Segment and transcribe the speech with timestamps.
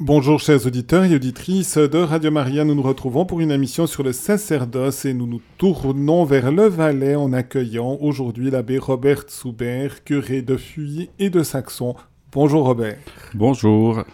[0.00, 4.04] Bonjour chers auditeurs et auditrices de Radio Maria, nous nous retrouvons pour une émission sur
[4.04, 10.04] le sacerdoce et nous nous tournons vers le Valais en accueillant aujourd'hui l'abbé Robert Soubert,
[10.04, 11.96] curé de Fuy et de Saxon.
[12.30, 12.98] Bonjour Robert.
[13.34, 14.04] Bonjour.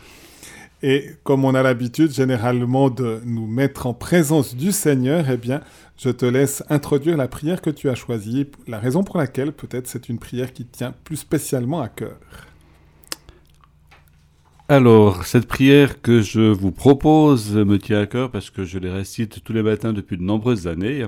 [0.83, 5.61] Et comme on a l'habitude généralement de nous mettre en présence du Seigneur, eh bien,
[5.99, 9.87] je te laisse introduire la prière que tu as choisie, la raison pour laquelle peut-être
[9.87, 12.17] c'est une prière qui tient plus spécialement à cœur.
[14.67, 18.91] Alors, cette prière que je vous propose me tient à cœur parce que je les
[18.91, 21.05] récite tous les matins depuis de nombreuses années.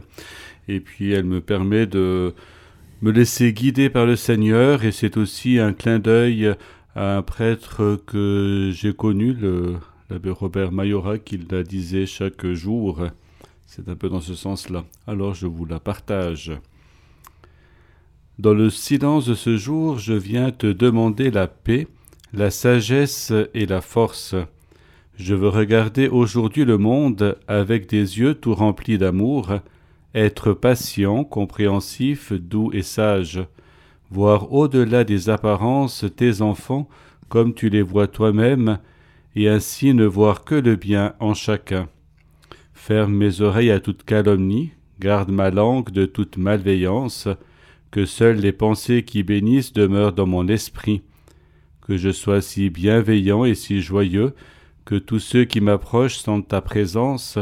[0.68, 2.34] Et puis, elle me permet de
[3.00, 4.84] me laisser guider par le Seigneur.
[4.84, 6.54] Et c'est aussi un clin d'œil
[6.94, 9.34] à un prêtre que j'ai connu,
[10.10, 13.06] l'abbé Robert Mayora, qui la disait chaque jour.
[13.64, 14.84] C'est un peu dans ce sens-là.
[15.06, 16.52] Alors, je vous la partage.
[18.38, 21.88] Dans le silence de ce jour, je viens te demander la paix
[22.32, 24.34] la sagesse et la force.
[25.16, 29.60] Je veux regarder aujourd'hui le monde avec des yeux tout remplis d'amour,
[30.14, 33.40] être patient, compréhensif, doux et sage,
[34.10, 36.88] voir au-delà des apparences tes enfants
[37.28, 38.78] comme tu les vois toi-même,
[39.34, 41.88] et ainsi ne voir que le bien en chacun.
[42.72, 47.28] Ferme mes oreilles à toute calomnie, garde ma langue de toute malveillance,
[47.90, 51.02] que seules les pensées qui bénissent demeurent dans mon esprit
[51.86, 54.34] que je sois si bienveillant et si joyeux,
[54.84, 57.38] que tous ceux qui m'approchent sentent ta présence.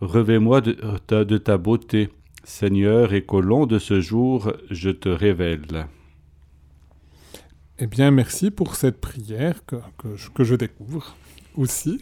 [0.00, 0.76] Revais-moi de,
[1.24, 2.08] de, ta beauté,
[2.42, 5.86] Seigneur, et qu'au long de ce jour, je te révèle.
[7.78, 9.76] Eh bien, merci pour cette prière que,
[10.34, 11.14] que, je, découvre
[11.56, 11.98] aussi.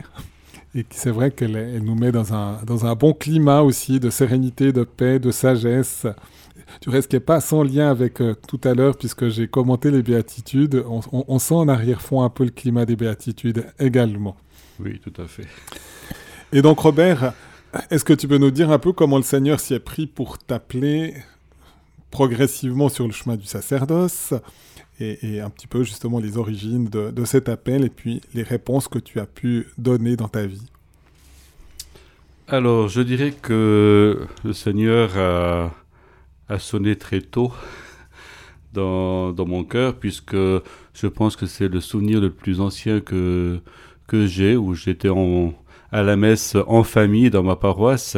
[0.75, 4.73] Et c'est vrai qu'elle nous met dans un, dans un bon climat aussi de sérénité,
[4.73, 6.07] de paix, de sagesse
[6.81, 9.91] du reste qui n'est pas sans lien avec euh, tout à l'heure, puisque j'ai commenté
[9.91, 10.85] les béatitudes.
[10.87, 14.37] On, sent en arrière-fond un peu le climat des béatitudes également.
[14.79, 15.47] Oui, tout à fait.
[16.53, 17.35] Et donc, Robert,
[17.91, 20.39] est-ce que tu peux nous dire un peu comment le Seigneur s'y est pris pour
[20.39, 21.15] t'appeler
[22.11, 24.35] progressivement sur le chemin du sacerdoce
[24.99, 28.87] et, un petit peu justement les origines de, de, cet appel et puis les réponses
[28.87, 30.67] que tu as pu donner dans ta vie?
[32.49, 35.71] Alors, je dirais que le Seigneur a
[36.51, 37.53] a sonné très tôt
[38.75, 43.61] dans, mon cœur, puisque je pense que c'est le souvenir le plus ancien que,
[44.07, 45.09] que j'ai, où j'étais
[45.93, 48.17] à la messe en famille dans ma paroisse,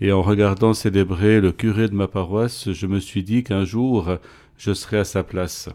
[0.00, 4.10] et en regardant célébrer le curé de ma paroisse, je me suis dit qu'un jour,
[4.58, 5.68] je serais à sa place.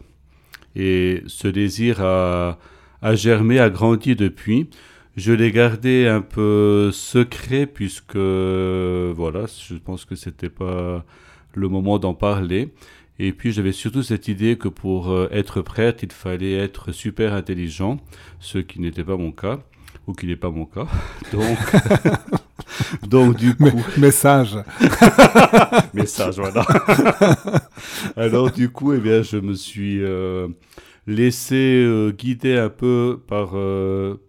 [0.74, 2.58] Et ce désir a,
[3.00, 4.70] a germé, a grandi depuis.
[5.16, 11.04] Je l'ai gardé un peu secret puisque, voilà, je pense que c'était pas
[11.54, 12.72] le moment d'en parler.
[13.18, 17.34] Et puis j'avais surtout cette idée que pour euh, être prêtre, il fallait être super
[17.34, 17.98] intelligent,
[18.40, 19.60] ce qui n'était pas mon cas,
[20.06, 20.86] ou qui n'est pas mon cas.
[21.32, 21.58] Donc,
[23.08, 23.84] donc du coup...
[23.98, 24.56] message.
[25.94, 26.64] message, voilà.
[28.16, 30.48] Alors du coup, eh bien, je me suis euh,
[31.06, 33.50] laissé euh, guider un peu par,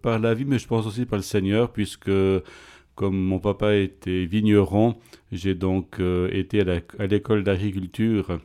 [0.02, 2.10] par la vie, mais je pense aussi par le Seigneur, puisque
[2.94, 4.96] comme mon papa était vigneron,
[5.32, 6.62] j'ai donc euh, été
[6.98, 8.38] à l'école d'agriculture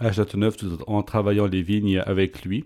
[0.00, 2.64] à Châteauneuf en travaillant les vignes avec lui.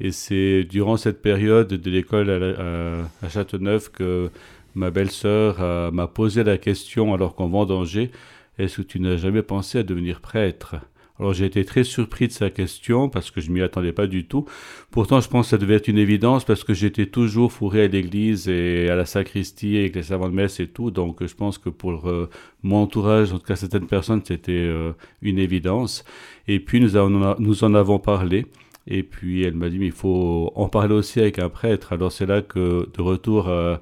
[0.00, 4.30] Et c'est durant cette période de l'école à, Châteauneuf que
[4.74, 8.10] ma belle-sœur m'a posé la question alors qu'on vendangeait,
[8.58, 10.76] est-ce que tu n'as jamais pensé à devenir prêtre?
[11.18, 14.26] Alors j'ai été très surpris de sa question parce que je m'y attendais pas du
[14.26, 14.44] tout.
[14.90, 17.88] Pourtant je pense que ça devait être une évidence parce que j'étais toujours fourré à
[17.88, 20.90] l'église et à la sacristie avec les servants de messe et tout.
[20.90, 22.28] Donc je pense que pour euh,
[22.62, 24.92] mon entourage, en tout cas certaines personnes, c'était euh,
[25.22, 26.04] une évidence.
[26.46, 26.90] Et puis nous,
[27.38, 28.46] nous en avons parlé.
[28.86, 31.92] Et puis elle m'a dit mais il faut en parler aussi avec un prêtre.
[31.92, 33.80] Alors c'est là que de retour à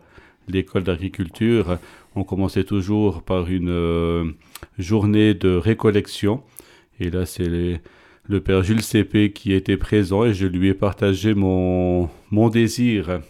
[0.49, 1.79] l'école d'agriculture,
[2.15, 4.25] on commençait toujours par une euh,
[4.79, 6.43] journée de récollection
[7.01, 7.49] et là, c'est
[8.29, 13.21] le père Jules Cépé qui était présent et je lui ai partagé mon, mon désir.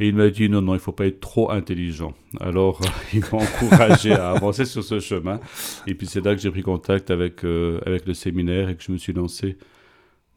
[0.00, 2.14] Et il m'a dit non, non, il faut pas être trop intelligent.
[2.40, 2.80] Alors,
[3.12, 5.40] il m'a encouragé à avancer sur ce chemin.
[5.86, 8.82] Et puis c'est là que j'ai pris contact avec, euh, avec le séminaire et que
[8.82, 9.56] je me suis lancé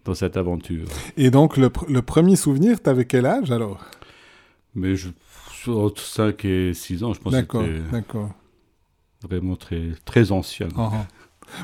[0.03, 0.87] dans cette aventure.
[1.15, 3.85] Et donc, le, le premier souvenir, tu avais quel âge alors?
[4.73, 5.09] Mais je,
[5.67, 8.31] entre 5 et 6 ans, je pense que c'était d'accord.
[9.21, 10.69] vraiment très, très ancien.
[10.69, 11.05] Uh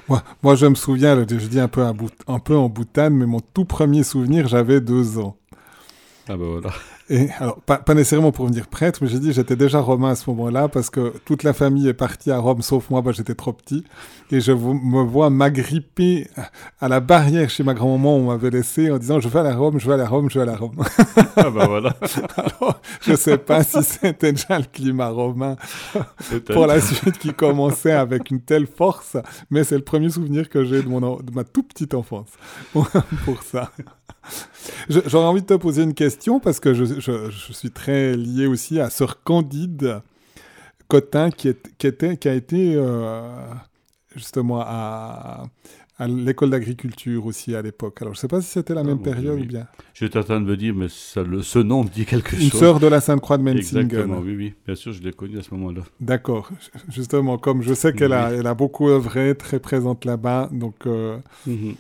[0.08, 3.40] moi, moi, je me souviens, je dis un peu, un, peu en boutane, mais mon
[3.40, 5.38] tout premier souvenir, j'avais deux ans.
[6.30, 6.70] Ah ben voilà.
[7.10, 10.16] Et alors, pas, pas nécessairement pour venir prêtre, mais j'ai dit j'étais déjà romain à
[10.16, 13.36] ce moment-là parce que toute la famille est partie à Rome, sauf moi, bah, j'étais
[13.36, 13.86] trop petit.
[14.30, 16.28] Et je me vois m'agripper
[16.82, 19.44] à la barrière chez ma grand-maman où on m'avait laissé en disant je vais à
[19.44, 20.84] la Rome, je vais à la Rome, je vais à la Rome.
[21.38, 21.96] Ah bah voilà.
[22.36, 25.56] Alors, je sais pas si c'était déjà le climat romain
[26.52, 29.16] pour la suite qui commençait avec une telle force,
[29.50, 32.30] mais c'est le premier souvenir que j'ai de, mon en- de ma toute petite enfance
[32.74, 33.72] pour, ça.
[34.90, 38.46] J'aurais envie de te poser une question parce que je, je- je suis très lié
[38.48, 40.02] aussi à Sœur Candide
[40.88, 43.22] Cotin qui, est- qui était, qui a été euh,
[44.16, 45.46] justement à,
[46.00, 48.02] à l'école d'agriculture aussi à l'époque.
[48.02, 49.44] Alors je sais pas si c'était la Ah, même période oui.
[49.44, 49.68] ou bien.
[49.94, 52.50] J'étais en train de me dire, mais ça, le, ce nom me dit quelque Une
[52.52, 52.60] chose.
[52.60, 53.82] sœur de la Sainte-Croix de Menzingen.
[53.86, 54.54] Exactement, oui, oui.
[54.66, 55.82] Bien sûr, je l'ai connue à ce moment-là.
[56.00, 56.50] D'accord.
[56.90, 58.38] Justement, comme je sais qu'elle a, Oui.
[58.40, 61.76] elle a beaucoup œuvré, très présente là-bas, donc euh, Mhm.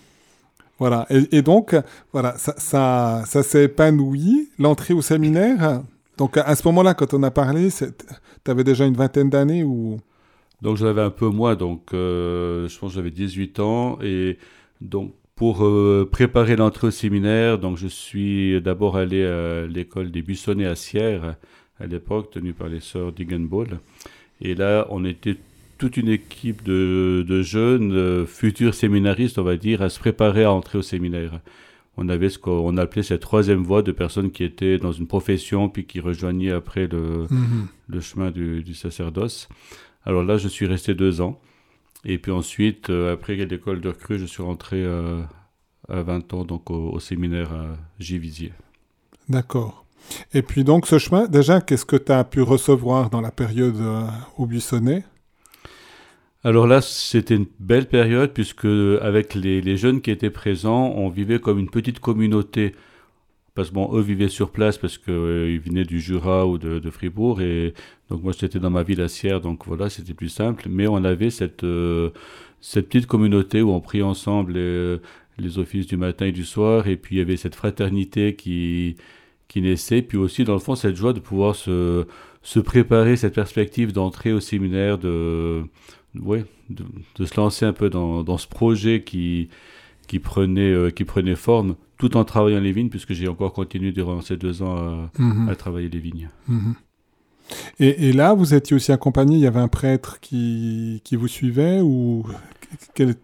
[0.79, 1.07] Voilà.
[1.09, 1.75] Et, donc,
[2.11, 4.49] voilà, ça, ça, ça s'est épanoui.
[4.59, 5.81] L'entrée au séminaire,
[6.17, 9.97] donc à ce moment-là, quand on a parlé, tu avais déjà une vingtaine d'années ou?
[10.61, 13.99] Donc j'avais un peu moins, donc euh, je pense que j'avais 18 ans.
[14.01, 14.37] Et
[14.81, 20.23] donc pour euh, préparer l'entrée au séminaire, donc je suis d'abord allé à l'école des
[20.23, 21.35] Buissonnets à Sierre,
[21.79, 23.79] à l'époque, tenue par les sœurs Diggenball.
[24.41, 25.37] Et là, on était
[25.77, 30.43] toute une équipe de, de jeunes, euh, futurs séminaristes, on va dire, à se préparer
[30.43, 31.39] à entrer au séminaire.
[31.97, 35.69] On avait ce qu'on appelait cette troisième voie de personnes qui étaient dans une profession,
[35.69, 37.25] puis qui rejoignaient après le,
[37.87, 39.49] le chemin du, du sacerdoce.
[40.03, 41.39] Alors là, je suis resté deux ans.
[42.05, 45.21] Et puis ensuite, euh, après l'école de recrue, je suis rentré euh,
[45.89, 48.53] à 20 ans donc au, au séminaire à Givisier.
[49.27, 49.85] D'accord.
[50.33, 53.81] Et puis donc ce chemin, déjà, qu'est-ce que tu as pu recevoir dans la période
[54.37, 55.03] au Buissonnet?
[56.47, 58.63] Alors là, c'était une belle période puisque
[59.01, 62.73] avec les, jeunes qui étaient présents, on vivait comme une petite communauté.
[63.53, 67.41] Parce que bon, eux vivaient sur place parce qu'ils venaient du Jura ou de, Fribourg.
[67.41, 67.73] Et
[68.09, 70.67] donc moi, j'étais dans ma ville à Sierre, donc voilà, c'était plus simple.
[70.69, 72.11] Mais on avait cette, euh,
[72.61, 74.53] petite communauté où on priait ensemble
[75.37, 76.87] les, offices du matin et du soir.
[76.87, 78.95] Et puis il y avait cette fraternité qui,
[79.57, 80.01] naissait.
[80.01, 82.05] Puis aussi, dans le fond, cette joie de pouvoir se
[82.63, 85.65] préparer, cette perspective d'entrer au séminaire, de,
[86.15, 86.83] ouais, de,
[87.15, 89.49] de se lancer un peu dans, dans ce projet qui,
[90.07, 93.91] qui, prenait, euh, qui prenait forme, tout en travaillant les vignes, puisque j'ai encore continué
[93.91, 95.49] durant ces deux ans à, Mhm.
[95.49, 96.29] à travailler les vignes.
[96.47, 96.75] Mhm.
[97.79, 101.29] Et, et là, vous étiez aussi accompagné, il y avait un prêtre qui, qui vous
[101.29, 102.25] suivait ou
[102.93, 103.15] quel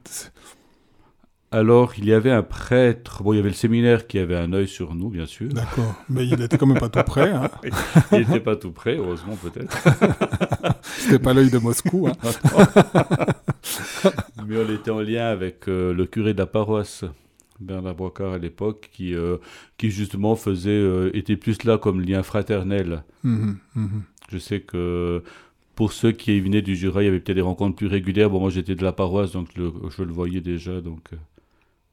[1.53, 4.51] Alors, il y avait un prêtre, bon, il y avait le séminaire qui avait un
[4.53, 5.49] œil sur nous, bien sûr.
[5.49, 7.49] D'accord, mais il était quand même pas tout près, hein.
[8.11, 9.77] Il n'était pas tout près, heureusement peut-être.
[10.81, 12.07] c'était pas l'œil de Moscou.
[12.07, 12.13] Hein.
[14.47, 17.05] Mais on était en lien avec euh, le curé de la paroisse,
[17.59, 19.37] Bernard Brocard à l'époque, qui, euh,
[19.77, 23.03] qui justement faisait, euh, était plus là comme lien fraternel.
[23.23, 24.01] Mhm, mhm.
[24.31, 25.23] Je sais que
[25.75, 28.29] pour ceux qui venaient du Jura, il y avait peut-être des rencontres plus régulières.
[28.29, 30.81] Bon, moi j'étais de la paroisse, donc le- je le voyais déjà.
[30.81, 31.09] Donc,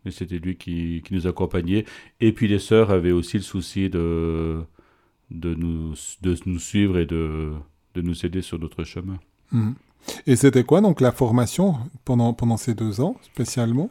[0.05, 1.85] mais c'était lui qui, qui nous accompagnait.
[2.21, 4.63] Et puis les sœurs avaient aussi le souci de,
[5.31, 7.53] de, nous, de nous suivre et de,
[7.95, 9.19] de nous aider sur notre chemin.
[9.53, 9.75] Mhm.
[10.27, 13.91] Et c'était quoi donc la formation pendant, pendant ces deux ans spécialement?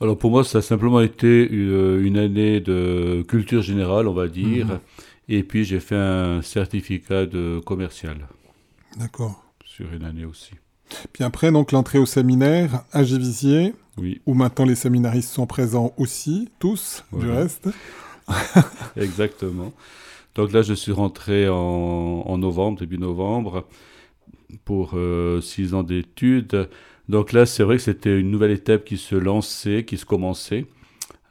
[0.00, 4.28] Alors pour moi, ça a simplement été une, une année de culture générale, on va
[4.28, 4.66] dire.
[4.66, 4.80] Mhm.
[5.28, 8.26] Et puis j'ai fait un certificat de commercial
[8.98, 9.44] D'accord.
[9.64, 10.52] sur une année aussi.
[11.12, 15.92] Puis après, donc l'entrée au séminaire à Givisier, Oui, où maintenant les séminaristes sont présents
[15.96, 17.68] aussi, tous, du reste.
[18.96, 19.72] exactement.
[20.34, 23.66] Donc là, je suis rentré en, en novembre, début novembre,
[24.64, 26.68] pour euh, six ans d'études.
[27.08, 30.66] Donc là, c'est vrai que c'était une nouvelle étape qui se lançait, qui se commençait,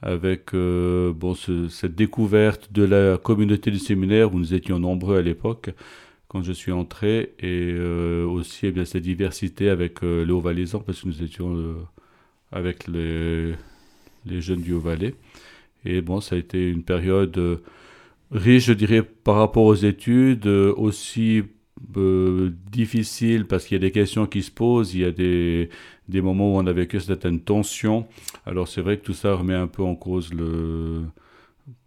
[0.01, 5.18] avec euh, bon, ce- cette découverte de la communauté du séminaire, où nous étions nombreux
[5.18, 5.70] à l'époque,
[6.29, 10.39] quand je suis entré, et euh, aussi eh bien, cette diversité avec euh, le
[10.79, 11.74] parce que nous étions euh,
[12.51, 13.53] avec les,
[14.27, 15.15] les jeunes du Haut-Valais.
[15.86, 17.57] Et bon, ça a été une période euh,
[18.31, 21.43] riche, je dirais, par rapport aux études, aussi
[22.71, 25.69] difficile parce qu'il y a des questions qui se posent, il y a des,
[26.09, 28.05] des moments où on a vécu certaines tensions.
[28.45, 31.03] Alors c'est vrai que tout ça remet un peu en cause le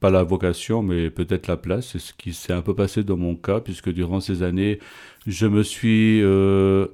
[0.00, 1.90] pas la vocation, mais peut-être la place.
[1.92, 4.78] C'est ce qui s'est un peu passé dans mon cas, puisque durant ces années,
[5.26, 6.88] je me suis euh,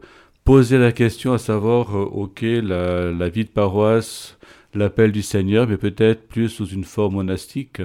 [0.45, 4.38] posé la question à savoir, euh, ok, la, vie de paroisse,
[4.75, 7.83] l'appel du Seigneur, mais peut-être plus sous une forme monastique.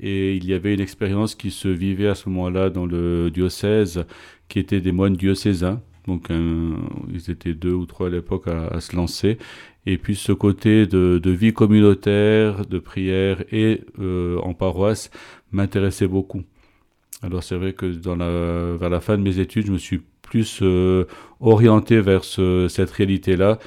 [0.00, 4.04] Et il y avait une expérience qui se vivait à ce moment-là dans le diocèse,
[4.48, 5.82] qui était des moines diocésains.
[6.06, 6.28] Donc,
[7.12, 9.38] ils étaient deux ou trois à l'époque à se lancer.
[9.90, 15.10] Et puis, ce côté de, vie communautaire, de prière et euh, en paroisse
[15.50, 16.42] m'intéressait beaucoup.
[17.22, 17.86] Alors c'est vrai que
[18.76, 21.06] vers la fin de mes études, je me suis plus euh,
[21.40, 23.58] orienté vers cette réalité-là,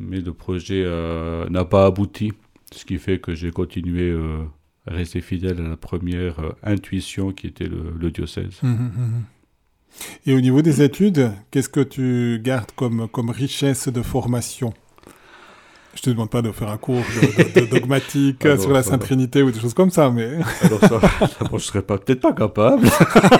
[0.00, 2.32] mais le projet euh, n'a pas abouti,
[2.72, 4.12] ce qui fait que j'ai continué
[4.88, 8.58] à rester fidèle à la première intuition qui était le, diocèse.
[8.64, 9.22] Hum, hum, hum,
[10.26, 14.74] Et au niveau des études, qu'est-ce que tu gardes comme richesse de formation?
[15.94, 19.50] Je te demande pas de faire un cours de, dogmatique sur la Sainte Trinité ou
[19.50, 20.38] des choses comme ça, mais.
[20.62, 22.86] Alors ça, ça je serais pas peut-être pas capable,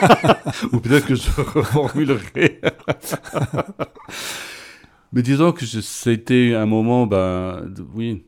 [0.72, 2.60] ou peut-être que je reformulerai.
[5.12, 8.24] mais disons que c'était un moment, ben, oui,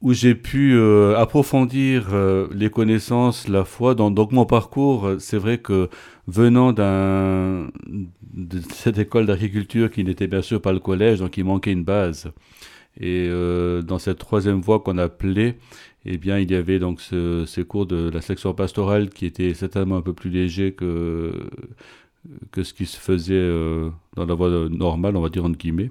[0.00, 3.94] où j'ai pu euh, approfondir euh, les connaissances, la foi.
[3.94, 5.90] Dans, donc mon parcours, c'est vrai que
[6.26, 7.68] venant d'un
[8.32, 11.84] de cette école d'agriculture qui n'était bien sûr pas le collège, donc il manquait une
[11.84, 12.30] base.
[12.98, 15.56] Et euh, dans cette troisième voie qu'on appelait,
[16.04, 19.54] eh bien, il y avait donc ce, ces cours de la section pastorale qui étaient
[19.54, 21.32] certainement un peu plus légers que,
[22.50, 25.90] que ce qui se faisait euh, dans la voie normale, on va dire entre guillemets.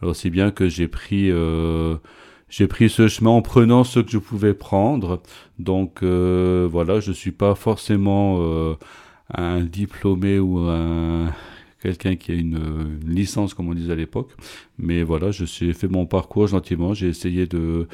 [0.00, 1.96] Alors, c'est bien que j'ai pris, euh,
[2.48, 5.22] j'ai pris ce chemin en prenant ce que je pouvais prendre.
[5.58, 8.76] Donc, voilà, je ne suis pas forcément
[9.32, 11.32] un diplômé ou un
[11.82, 14.30] quelqu'un qui a une, licence, comme on disait à l'époque.
[14.78, 16.94] Mais voilà, j'ai fait mon parcours gentiment.
[16.94, 17.88] J'ai essayé de,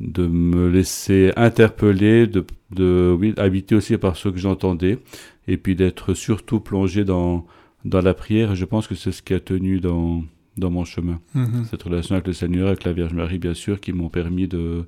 [0.00, 4.98] de me laisser interpeller, de, de oui, habiter aussi par ce que j'entendais,
[5.46, 7.46] et puis d'être surtout plongé dans,
[7.84, 8.54] dans la prière.
[8.54, 10.24] Je pense que c'est ce qui a tenu dans,
[10.56, 11.20] dans mon chemin.
[11.36, 11.64] Mm-hmm.
[11.70, 14.84] Cette relation avec le Seigneur, avec la Vierge Marie, bien sûr, qui m'ont permis de,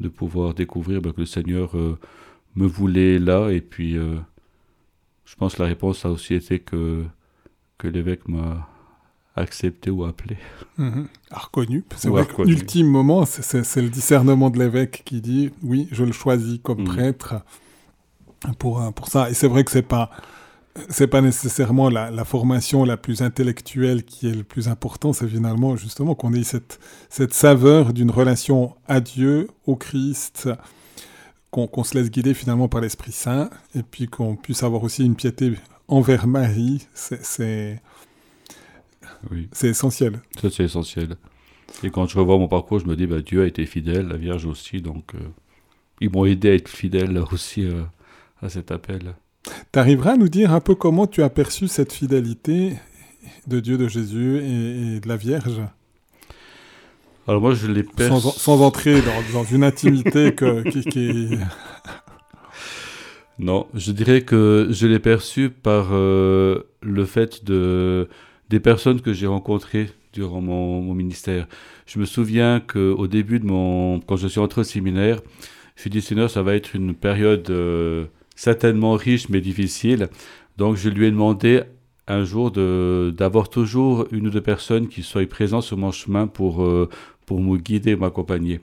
[0.00, 1.98] de pouvoir découvrir bah, que le Seigneur euh,
[2.56, 3.50] me voulait là.
[3.50, 4.16] Et puis, euh,
[5.24, 7.04] je pense que la réponse a aussi été que
[7.78, 8.68] que l'évêque m'a
[9.36, 10.36] accepté ou appelé.
[10.78, 11.08] Mhm.
[11.30, 11.84] reconnu.
[11.96, 16.58] C'est vrai qu'ultime moment, c'est le discernement de l'évêque qui dit oui, je le choisis
[16.62, 16.86] comme mhm.
[16.86, 17.34] prêtre
[18.58, 19.30] pour, pour ça.
[19.30, 20.10] Et c'est vrai que c'est pas
[20.88, 25.28] c'est pas nécessairement la, la, formation la plus intellectuelle qui est le plus important, c'est
[25.28, 30.48] finalement justement qu'on ait cette, cette saveur d'une relation à Dieu, au Christ,
[31.50, 35.14] qu'on se laisse guider finalement par l'Esprit Saint, et puis qu'on puisse avoir aussi une
[35.14, 35.52] piété
[35.88, 37.80] envers Marie, c'est
[39.30, 39.48] oui.
[39.62, 40.20] essentiel.
[40.40, 41.16] Ça, c'est essentiel.
[41.82, 44.16] Et quand je revois mon parcours, je me dis, bah, Dieu a été fidèle, la
[44.16, 45.18] Vierge aussi, donc euh,
[46.00, 47.82] ils m'ont aidé à être fidèle aussi euh,
[48.42, 49.14] à cet appel.
[49.72, 52.76] Tu arriveras à nous dire un peu comment tu as perçu cette fidélité
[53.46, 55.60] de Dieu, de Jésus et, de la Vierge?
[57.26, 58.20] Alors moi, je l'ai perçu...
[58.20, 61.38] Sans, sans, entrer dans, dans une intimité que, qui, qui,
[63.38, 68.08] non, je dirais que je l'ai perçu par euh, le fait de,
[68.48, 71.48] des personnes que j'ai rencontrées durant mon, ministère.
[71.86, 74.00] Je me souviens qu'au début de mon...
[74.00, 75.16] Quand je suis entré au séminaire,
[75.74, 78.04] je me suis dit, Seigneur, ça va être une période euh,
[78.36, 80.08] certainement riche mais difficile.
[80.56, 81.62] Donc je lui ai demandé
[82.06, 86.62] un jour d'avoir toujours une ou deux personnes qui soient présentes sur mon chemin pour,
[86.62, 86.88] euh,
[87.26, 88.60] pour me guider, m'accompagner.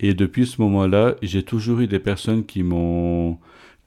[0.00, 3.38] Et depuis ce moment-là, j'ai toujours eu des personnes qui m'ont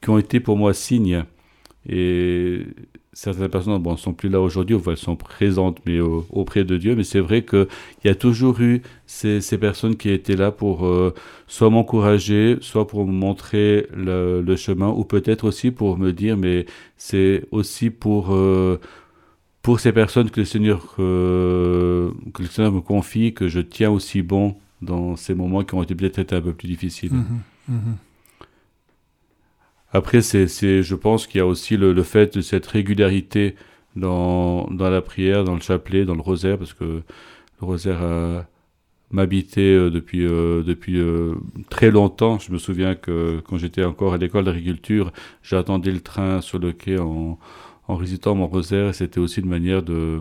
[0.04, 1.24] qui ont été pour moi signes.
[1.88, 2.66] Et
[3.12, 6.94] certaines personnes ne sont plus là aujourd'hui, elles sont présentes mais auprès de Dieu.
[6.94, 7.66] Mais c'est vrai qu'il
[8.04, 11.14] y a toujours eu ces, ces, personnes qui étaient là pour euh,
[11.46, 16.66] soit m'encourager, soit pour me montrer le, chemin, ou peut-être aussi pour me dire, mais
[16.96, 18.78] c'est aussi pour, euh,
[19.62, 23.90] pour ces personnes que le, Seigneur, euh, que le Seigneur me confie, que je tiens
[23.90, 27.12] aussi bon dans ces moments qui ont été peut-être un peu plus difficiles.
[27.12, 27.94] Mmh mmh
[29.94, 33.54] après, c'est, je pense qu'il y a aussi le, fait de cette régularité
[33.96, 38.02] dans, dans, la prière, dans le chapelet, dans le rosaire, parce que le rosaire
[39.14, 41.34] m'habitait euh, depuis, euh, depuis euh,
[41.70, 42.38] très longtemps.
[42.38, 46.72] Je me souviens que quand j'étais encore à l'école d'agriculture, j'attendais le train sur le
[46.72, 47.38] quai en,
[47.88, 50.20] en récitant mon rosaire, c'était aussi une manière de,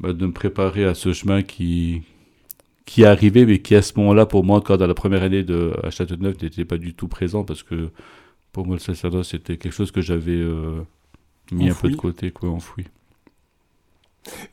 [0.00, 2.02] bah, de me préparer à ce chemin qui,
[2.86, 5.72] qui arrivait, mais qui à ce moment-là, pour moi, encore dans la première année de,
[5.82, 5.90] à
[6.42, 7.90] n'était pas du tout présent, parce que
[8.52, 10.82] pour moi, le sacerdoce, c'était quelque chose que j'avais euh,
[11.52, 12.86] mis un peu de côté, quoi, enfoui.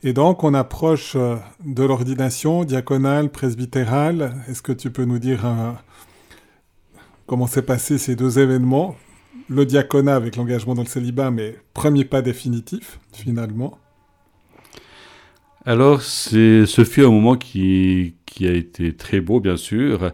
[0.02, 4.42] Et donc, on approche euh, de l'ordination diaconale, presbytérale.
[4.48, 5.72] Est-ce que tu peux nous dire euh,
[7.26, 8.96] comment s'est passé ces deux événements?
[9.48, 13.78] Le diaconat avec l'engagement dans le célibat, mais premier pas définitif, finalement.
[15.64, 20.12] Alors, ce fut un moment qui, qui a été très beau, bien sûr.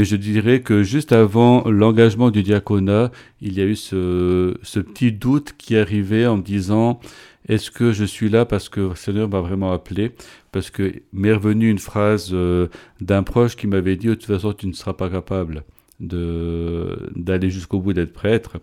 [0.00, 3.10] Mais je dirais que juste avant l'engagement du diaconat,
[3.42, 7.00] il y a eu ce, petit doute qui arrivait en me disant
[7.46, 10.12] est-ce que je suis là parce que le Seigneur m'a vraiment appelé?
[10.52, 12.68] Parce que m'est revenue une phrase euh,
[13.02, 15.64] d'un proche qui m'avait dit de toute façon tu ne seras pas capable
[16.00, 18.56] d'aller jusqu'au bout d'être prêtre.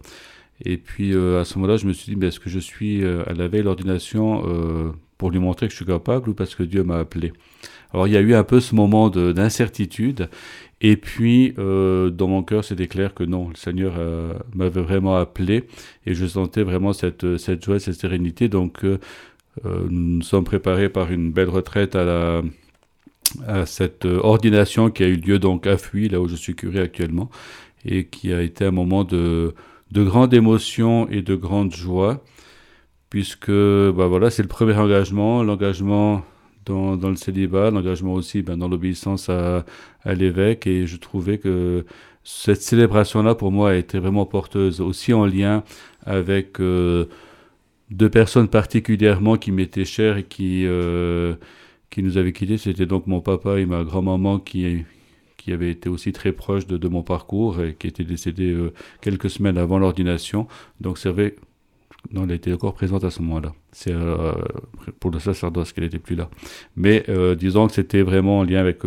[0.66, 3.48] Et puis à ce moment-là, je me suis dit, est-ce que je suis à la
[3.48, 6.98] veille de l'ordination pour lui montrer que je suis capable ou parce que Dieu m'a
[6.98, 7.32] appelé?
[7.94, 10.30] Alors il y a eu un peu ce moment d'incertitude.
[10.82, 13.94] Et puis, dans mon cœur, c'était clair que non, le Seigneur
[14.54, 15.64] m'avait vraiment appelé
[16.06, 18.48] et je sentais vraiment cette, cette joie, cette sérénité.
[18.48, 19.00] Donc, nous
[19.90, 25.40] nous sommes préparés par une belle retraite à cette euh, ordination qui a eu lieu
[25.40, 27.30] donc à Fuy, là où je suis curé actuellement,
[27.86, 29.54] et qui a été un moment de,
[29.92, 32.24] de grande émotion et de grande joie,
[33.10, 36.24] puisque bah voilà, c'est le premier engagement, l'engagement
[36.68, 39.66] dans, le célibat, l'engagement aussi ben, dans l'obéissance à,
[40.06, 41.86] l'évêque, et je trouvais que
[42.24, 45.64] cette célébration-là, pour moi, a été vraiment porteuse, aussi en lien
[46.06, 47.06] avec euh,
[47.90, 50.66] deux personnes particulièrement qui m'étaient chères et qui...
[50.66, 51.36] Euh,
[51.90, 52.58] qui nous avait quittés.
[52.58, 54.84] C'était donc mon papa et ma grand-maman qui,
[55.38, 58.74] qui avaient été aussi très proches de, de mon parcours et qui étaient décédés euh,
[59.02, 60.48] quelques semaines avant l'ordination.
[60.82, 61.36] Donc c'est vrai,
[62.12, 63.54] non, elle était encore présente à ce moment-là.
[63.72, 64.34] C'est euh,
[65.00, 66.30] pour le sacerdoce qu'elle n'était plus là.
[66.76, 68.80] Mais euh, disons que c'était vraiment en lien avec,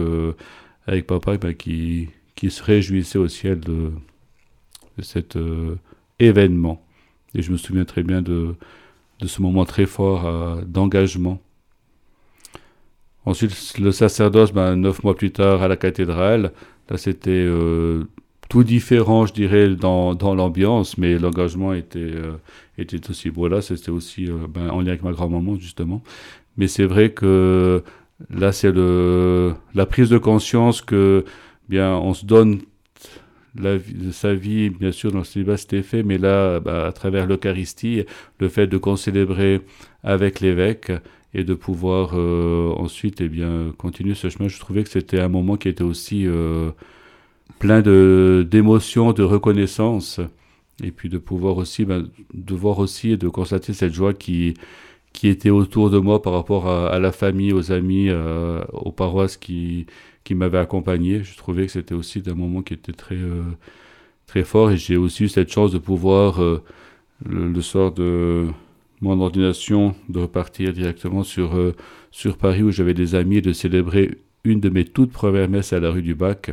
[0.86, 3.92] avec papa ben, qui, qui se réjouissait au ciel de,
[4.98, 5.38] de cet
[6.18, 6.84] événement.
[7.34, 8.54] Et je me souviens très bien de,
[9.20, 11.40] de ce moment très fort d'engagement
[13.26, 16.52] Ensuite, le sacerdoce, ben, neuf mois plus tard, à la cathédrale.
[16.88, 18.04] Là, c'était euh,
[18.50, 22.32] tout différent, je dirais, dans, dans l'ambiance, mais l'engagement était, euh,
[22.76, 23.48] était aussi beau.
[23.48, 26.02] Là, c'était aussi euh, ben, en lien avec ma grand-maman, justement.
[26.58, 27.82] Mais c'est vrai que
[28.28, 31.24] là, c'est la prise de conscience que,
[31.70, 32.60] bien, on se donne
[33.54, 36.92] la vie, sa vie, bien sûr, dans le célibat, c'était fait, mais là, ben, à
[36.92, 38.04] travers l'Eucharistie,
[38.40, 39.62] le fait de concélébrer
[40.02, 40.92] avec l'évêque,
[41.34, 44.48] et de pouvoir euh, ensuite eh bien, continuer ce chemin.
[44.48, 46.70] Je trouvais que c'était un moment qui était aussi euh,
[47.60, 50.20] plein d'émotions, de, reconnaissance,
[50.82, 54.54] et puis de pouvoir aussi, ben, de voir aussi et de constater cette joie qui,
[55.12, 59.36] qui était autour de moi par rapport à, la famille, aux amis, euh, aux paroisses
[59.36, 59.86] qui,
[60.24, 61.22] qui m'avaient accompagné.
[61.22, 63.18] Je trouvais que c'était aussi un moment qui était très,
[64.26, 66.40] très fort, et j'ai aussi eu cette chance de pouvoir,
[67.24, 68.48] le soir de
[69.00, 71.74] mon ordination de repartir directement sur, euh,
[72.10, 75.72] sur Paris où j'avais des amis et de célébrer une de mes toutes premières messes
[75.72, 76.52] à la rue du Bac.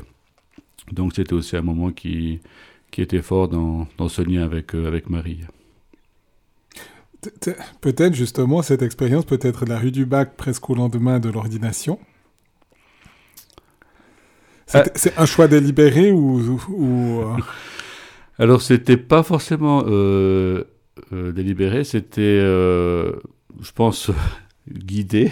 [0.92, 2.40] Donc c'était aussi un moment qui,
[2.92, 5.42] qui était fort dans, dans ce lien avec, euh, avec Marie.
[7.82, 12.00] Peut-être justement cette expérience peut être la rue du Bac presque au lendemain de l'ordination.
[14.68, 16.60] C'est un choix délibéré ou...
[16.70, 17.38] ou euh?
[18.38, 19.84] Alors c'était pas forcément
[21.12, 23.14] euh, délibéré, c'était, euh,
[23.62, 24.12] je pense,
[24.72, 25.32] guidé,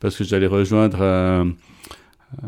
[0.00, 1.52] parce que j'allais rejoindre un,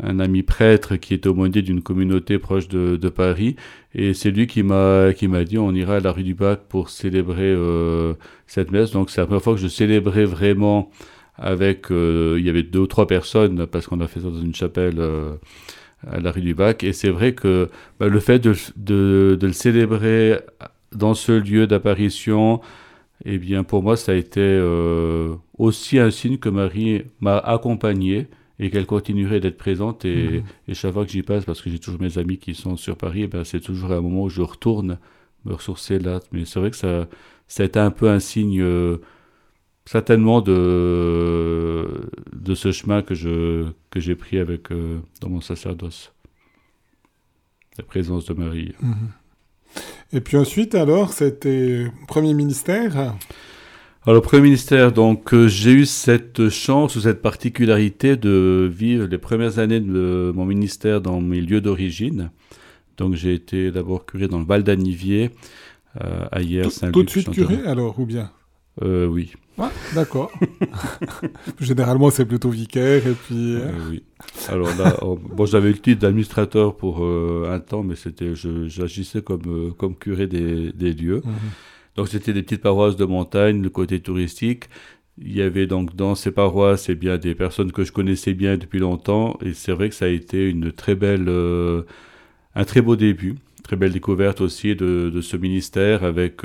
[0.03, 3.55] ami prêtre qui est aumônier d'une communauté proche de, Paris,
[3.95, 6.61] et c'est lui qui m'a qui m'a dit on ira à la rue du Bac
[6.69, 8.13] pour célébrer euh,
[8.47, 8.91] cette messe.
[8.91, 10.91] Donc c'est la première fois que je célébrais vraiment
[11.37, 11.87] avec.
[11.89, 14.99] il y avait deux ou trois personnes parce qu'on a fait ça dans une chapelle.
[16.07, 17.69] à la rue du Bac, et c'est vrai que
[17.99, 20.39] bah, le fait de, de, le célébrer
[20.91, 22.61] dans ce lieu d'apparition,
[23.25, 28.27] eh bien, pour moi, ça a été euh, aussi un signe que Marie m'a accompagné
[28.59, 30.05] et qu'elle continuerait d'être présente.
[30.05, 30.73] Et, mmh.
[30.73, 33.27] chaque fois que j'y passe, parce que j'ai toujours mes amis qui sont sur Paris,
[33.27, 34.97] ben, c'est toujours un moment où je retourne
[35.45, 36.19] me ressourcer là.
[36.31, 37.07] Mais c'est vrai que ça,
[37.47, 38.97] ça a été un peu un signe, euh,
[39.85, 46.13] certainement, de, de ce chemin que, je, que j'ai pris avec, euh, dans mon sacerdoce.
[47.77, 48.73] La présence de Marie.
[48.81, 48.93] Mmh.
[50.13, 53.13] Et puis ensuite, alors, c'était Premier ministère
[54.07, 59.17] alors, Premier ministère, donc, euh, j'ai eu cette chance ou cette particularité de vivre les
[59.17, 62.31] premières années de mon ministère dans mes lieux d'origine.
[62.95, 65.31] Donc, j'ai été d'abord curé dans le Val d'Anivier,
[66.01, 66.93] euh, à hier, Saint-Luc.
[66.93, 68.31] Tout de suite curé, alors, ou bien?
[68.81, 69.33] Euh, Oui.
[69.57, 70.31] Ah, d'accord.
[71.59, 73.55] Généralement, c'est plutôt vicaire, et puis...
[73.55, 74.03] Euh, oui.
[74.47, 79.73] Alors là, oh, bon, j'avais le titre d'administrateur pour un temps, mais c'était, j'agissais comme,
[79.77, 81.21] comme curé des, des lieux.
[81.25, 81.33] Mhm.
[81.97, 84.65] Donc c'était des petites paroisses de montagne, le côté touristique.
[85.17, 88.57] Il y avait donc dans ces paroisses, eh bien, des personnes que je connaissais bien
[88.57, 91.27] depuis longtemps, et c'est vrai que ça a été une très belle,
[92.55, 96.43] un très beau début, très belle découverte aussi de, ce ministère avec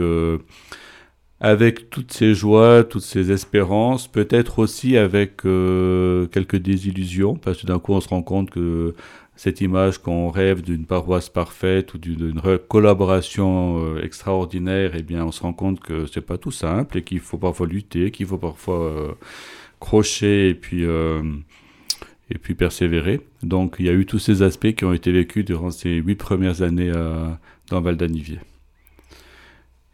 [1.42, 7.66] avec toutes ces joies, toutes ces espérances, peut-être aussi avec euh, quelques désillusions, parce que
[7.66, 8.94] d'un coup on se rend compte que
[9.42, 15.32] cette image qu'on rêve d'une paroisse parfaite ou d'une collaboration euh, extraordinaire, eh bien on
[15.32, 18.38] se rend compte que c'est pas tout simple et qu'il faut parfois lutter, qu'il faut
[18.38, 19.12] parfois euh,
[19.80, 23.20] crocher et puis et puis persévérer.
[23.42, 26.14] Donc il y a eu tous ces aspects qui ont été vécus durant ces huit
[26.14, 26.92] premières années
[27.68, 28.38] dans Val d'Anivier.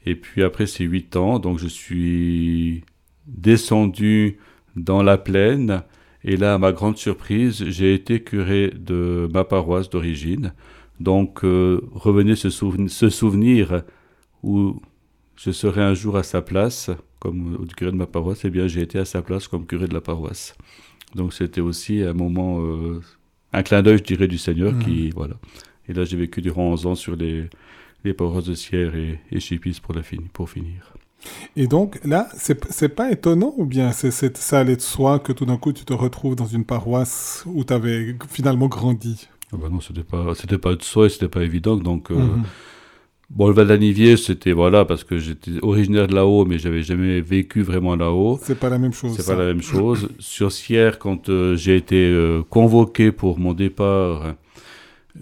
[0.05, 2.85] Et puis après ces huit ans, donc je suis
[3.27, 4.37] descendu
[4.77, 5.85] dans la plaine.
[6.25, 10.53] Et là, à ma grande surprise, j'ai été curé de ma paroisse d'origine.
[11.01, 13.83] Donc, euh, revenez se, se, souvenir
[14.43, 14.81] où
[15.37, 18.81] je serai un jour à sa place, comme curé de ma paroisse, eh bien, j'ai
[18.81, 20.57] été à sa place comme curé de la paroisse.
[21.15, 23.01] Donc, c'était aussi un moment, euh,
[23.53, 24.79] un clin d'œil, je dirais, du Seigneur mmh.
[24.81, 25.37] qui, voilà.
[25.89, 27.45] Et là, j'ai vécu durant 11 ans sur les,
[28.05, 30.03] les paroisses de Sierre et, et Chipis pour, la
[30.33, 30.93] pour finir.
[31.57, 35.47] Et donc là, c'est pas étonnant ou bien c'est ça allait de soi que tout
[35.47, 39.29] d'un coup tu te retrouves dans une paroisse où tu avais finalement grandi?
[39.53, 40.25] Ah bah Non, c'était pas,
[40.63, 41.77] pas de soi et c'était pas évident.
[41.77, 42.45] Donc, euh, mhm.
[43.31, 47.63] bon, le Val c'était voilà, parce que j'étais originaire de là-haut, mais j'avais jamais vécu
[47.63, 48.39] vraiment là-haut.
[48.43, 49.17] C'est pas la même chose.
[49.17, 50.09] C'est pas la même chose.
[50.19, 54.35] Sur Sierre, quand euh, j'ai été euh, convoqué pour mon départ,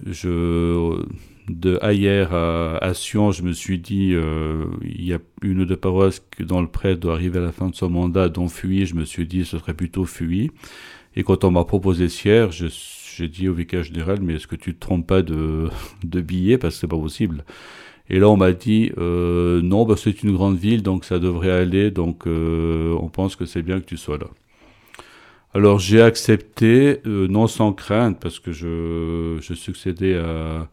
[0.05, 1.03] je
[1.49, 6.25] de Ayer à, Sion, je me suis dit, euh, il y a une de paroisses
[6.41, 9.05] dans le prêtre doit arriver à la fin de son mandat, dont Fuy, je me
[9.05, 10.51] suis dit, ce serait plutôt Fuy.
[11.15, 14.75] Et quand on m'a proposé Sierre, j'ai dit au vicaire général, mais est-ce que tu
[14.75, 15.69] te trompes pas de,
[16.05, 17.45] de parce que c'est pas possible.
[18.09, 21.51] Et là, on m'a dit, euh, non, bah, c'est une grande ville, donc ça devrait
[21.51, 24.27] aller, donc euh, on pense que c'est bien que tu sois là.
[25.55, 30.69] Alors j'ai accepté, non sans crainte, parce que je, je succédais à,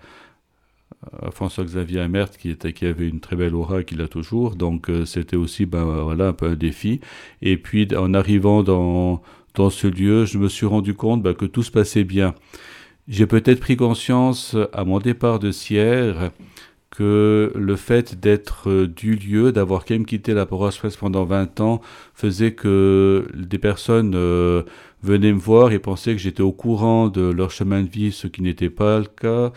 [1.31, 4.55] François-Xavier Amert qui, était, qui avait une très belle aura, qu'il a toujours.
[4.55, 6.99] Donc euh, c'était aussi ben, voilà, un peu un défi.
[7.41, 9.21] Et puis en arrivant dans,
[9.55, 12.35] dans ce lieu, je me suis rendu compte ben, que tout se passait bien.
[13.07, 16.31] J'ai peut-être pris conscience à mon départ de Sierre
[16.93, 21.25] que le fait d'être euh, du lieu, d'avoir quand même quitté la paroisse presque pendant
[21.25, 21.81] 20 ans,
[22.13, 24.61] faisait que des personnes euh,
[25.03, 28.27] venaient me voir et pensaient que j'étais au courant de leur chemin de vie, ce
[28.27, 29.51] qui n'était pas le cas,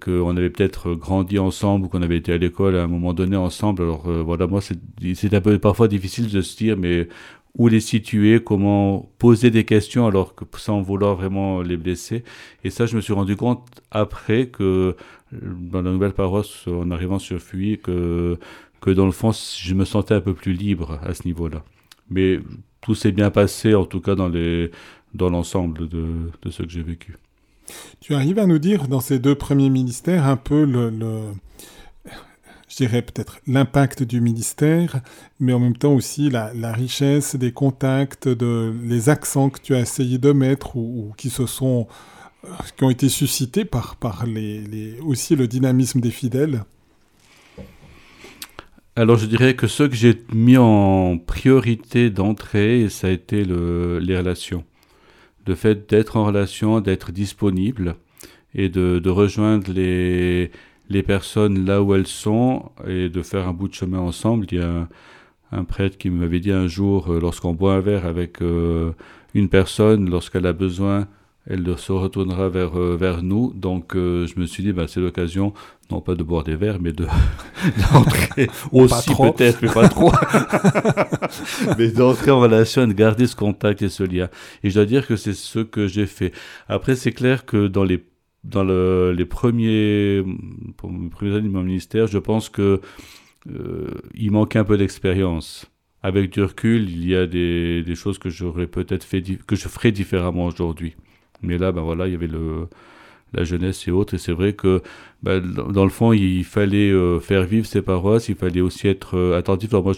[0.00, 3.36] qu'on avait peut-être grandi ensemble ou qu'on avait été à l'école à un moment donné
[3.36, 3.82] ensemble.
[3.82, 7.08] Alors euh, voilà, moi c'est un peu parfois difficile de se dire, mais
[7.56, 12.24] où les situer, comment poser des questions alors que sans vouloir vraiment les blesser.
[12.64, 14.96] Et ça, je me suis rendu compte après que
[15.32, 18.38] dans la nouvelle paroisse, en arrivant sur Fuy, que,
[18.80, 21.64] que dans le fond, je me sentais un peu plus libre à ce niveau-là.
[22.10, 22.40] Mais
[22.80, 27.16] tout s'est bien passé, en tout cas dans l'ensemble de, ce que j'ai vécu.
[28.00, 30.66] Tu arrives à nous dire dans ces deux premiers ministères un peu
[32.68, 35.00] je dirais peut-être l'impact du ministère,
[35.40, 40.18] mais en même temps aussi la, richesse des contacts, les accents que tu as essayé
[40.18, 41.86] de mettre ou, qui se sont
[42.76, 44.24] qui ont été suscités par, par
[45.02, 46.62] aussi le dynamisme des fidèles
[48.98, 54.00] alors je dirais que ce que j'ai mis en priorité d'entrée, ça a été le,
[54.00, 54.64] les relations.
[55.46, 57.94] Le fait d'être en relation, d'être disponible
[58.56, 60.50] et de, rejoindre les,
[60.88, 64.46] les, personnes là où elles sont et de faire un bout de chemin ensemble.
[64.50, 64.88] Il y a un,
[65.52, 68.90] un prêtre qui m'avait dit un jour, euh, lorsqu'on boit un verre avec euh,
[69.32, 71.06] une personne, lorsqu'elle a besoin
[71.48, 73.52] elle se retournera vers, euh, vers nous.
[73.54, 75.54] Donc euh, je me suis dit, bah, c'est l'occasion,
[75.90, 77.06] non pas de boire des verres, mais de
[77.92, 80.12] d'entrer aussi peut-être, mais pas trop,
[81.78, 84.28] mais d'entrer en relation et de garder ce contact et ce lien.
[84.62, 86.32] Et je dois dire que c'est ce que j'ai fait.
[86.68, 88.04] Après, c'est clair que dans les
[88.44, 90.22] dans le, les premiers,
[90.76, 92.80] pour premiers années de mon ministère, je pense que
[93.50, 95.66] euh, il manquait un peu d'expérience.
[96.02, 99.66] Avec du recul, il y a des, des choses que j'aurais peut-être fait, que je
[99.68, 100.94] ferais différemment aujourd'hui.
[101.42, 102.68] Mais là, ben voilà, il y avait le,
[103.32, 104.14] la jeunesse et autres.
[104.14, 104.82] Et c'est vrai que,
[105.22, 109.16] ben, dans le fond, il fallait euh, faire vivre ces paroisses, il fallait aussi être
[109.16, 109.72] euh, attentif.
[109.72, 109.94] Alors moi,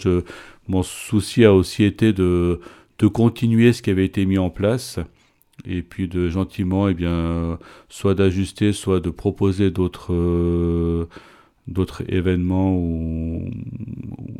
[0.67, 2.59] mon souci a aussi été de,
[2.99, 4.99] de continuer ce qui avait été mis en place.
[5.65, 11.05] Et puis de gentiment, eh bien, soit d'ajuster, soit de proposer d'autres euh,
[12.07, 13.51] événements ou,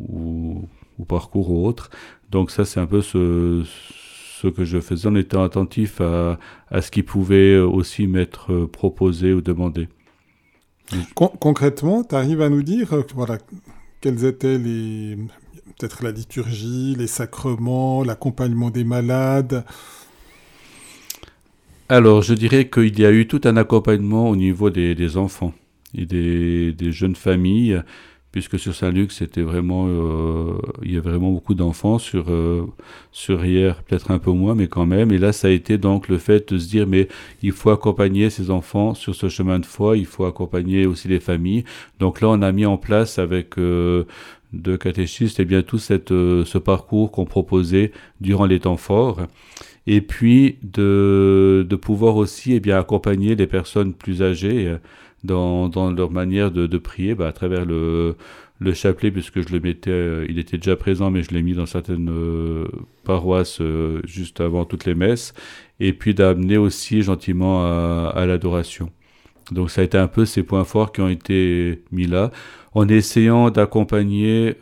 [0.08, 1.90] ou, ou, parcours ou autres.
[2.30, 3.62] Donc ça, c'est un peu ce,
[4.42, 6.38] ce que je faisais en étant attentif à,
[6.70, 9.88] à ce qui pouvait aussi m'être proposé ou demandé.
[11.14, 13.38] concrètement, tu arrives à nous dire euh, voilà,
[14.00, 15.16] quels étaient les
[15.78, 19.64] peut-être la liturgie, les sacrements, l'accompagnement des malades?
[21.88, 25.52] Alors, je dirais qu'il y a eu tout un accompagnement au niveau des, des enfants
[25.94, 27.82] et des, des, jeunes familles
[28.32, 32.66] puisque sur Saint-Luc, c'était vraiment, euh, il y avait vraiment beaucoup d'enfants sur euh,
[33.12, 35.12] sur hier, peut-être un peu moins, mais quand même.
[35.12, 37.08] Et là, ça a été donc le fait de se dire, mais
[37.42, 41.20] il faut accompagner ces enfants sur ce chemin de foi, il faut accompagner aussi les
[41.20, 41.64] familles.
[42.00, 44.04] Donc là, on a mis en place avec euh,
[44.54, 48.76] deux catéchistes, et eh bien tout cette, euh, ce parcours qu'on proposait durant les temps
[48.78, 49.20] forts
[49.86, 54.76] et puis de, de pouvoir aussi eh bien, accompagner les personnes plus âgées
[55.24, 58.16] dans, dans leur manière de, prier bah, à travers le,
[58.62, 61.54] le chapelet, puisque je le mettais, euh, il était déjà présent, mais je l'ai mis
[61.54, 62.66] dans certaines euh,
[63.04, 65.34] paroisses euh, juste avant toutes les messes,
[65.80, 68.90] et puis d'amener aussi gentiment à, l'adoration.
[69.50, 72.30] Donc ça a été un peu ces points forts qui ont été mis là,
[72.74, 74.54] en essayant d'accompagner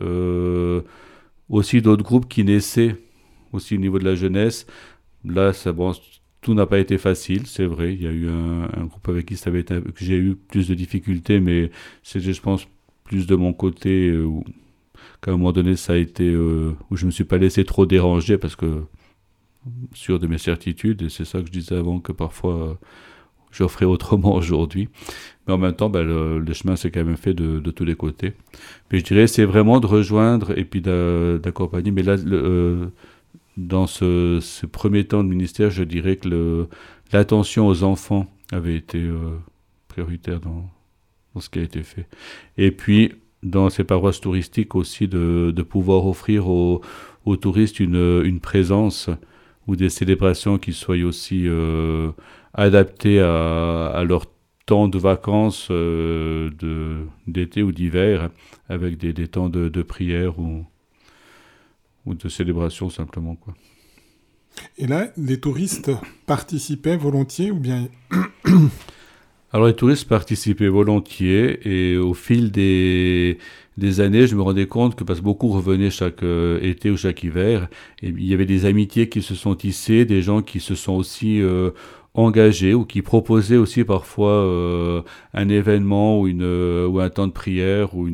[1.49, 2.95] aussi d'autres groupes qui naissaient
[3.53, 4.65] aussi au niveau de la jeunesse.
[5.23, 5.93] Là, ça, bon,
[6.41, 7.93] tout n'a pas été facile, c'est vrai.
[7.93, 10.67] Il y a eu un, groupe avec qui ça avait été, que j'ai eu plus
[10.67, 11.69] de difficultés, mais
[12.03, 12.67] c'était, je pense,
[13.03, 14.27] plus de mon côté, euh,
[15.21, 17.85] qu'à un moment donné, ça a été euh, où je me suis pas laissé trop
[17.85, 18.83] déranger parce que
[19.93, 22.73] sûr de mes certitudes, et c'est ça que je disais avant que parfois euh,
[23.51, 24.89] je ferais autrement aujourd'hui.
[25.45, 28.33] Mais en même temps, ben, le, chemin s'est quand même fait de, tous les côtés.
[28.91, 31.91] Mais je dirais, c'est vraiment de rejoindre et puis d'accompagner.
[31.91, 32.15] Mais là,
[33.57, 36.67] dans ce, premier temps de ministère, je dirais que
[37.11, 39.09] l'attention aux enfants avait été
[39.87, 40.69] prioritaire dans,
[41.33, 42.07] dans ce qui a été fait.
[42.57, 46.81] Et puis, dans ces paroisses touristiques aussi, de, de pouvoir offrir aux,
[47.25, 49.09] aux touristes une, une, présence
[49.67, 52.11] ou des célébrations qui soient aussi euh,
[52.53, 54.25] adaptées à, à, leur
[54.65, 56.49] temps de vacances euh,
[57.27, 58.29] d'été ou d'hiver,
[58.69, 60.65] avec des, des, temps de, de prière ou,
[62.05, 63.35] ou de célébration simplement.
[63.35, 63.53] Quoi.
[64.77, 65.91] Et là, les touristes
[66.25, 67.87] participaient volontiers ou bien
[69.53, 73.37] alors les touristes participaient volontiers et au fil des,
[73.77, 76.97] des années, je me rendais compte que parce que beaucoup revenaient chaque euh, été ou
[76.97, 77.67] chaque hiver,
[78.01, 80.93] et il y avait des amitiés qui se sont tissées, des gens qui se sont
[80.93, 81.71] aussi euh,
[82.13, 85.01] engagés ou qui proposaient aussi parfois euh,
[85.33, 88.07] un événement ou, une, ou un temps de prière ou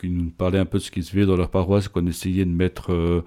[0.00, 2.44] qui nous parlaient un peu de ce qui se fait dans leur paroisse qu'on essayait
[2.44, 3.22] de mettre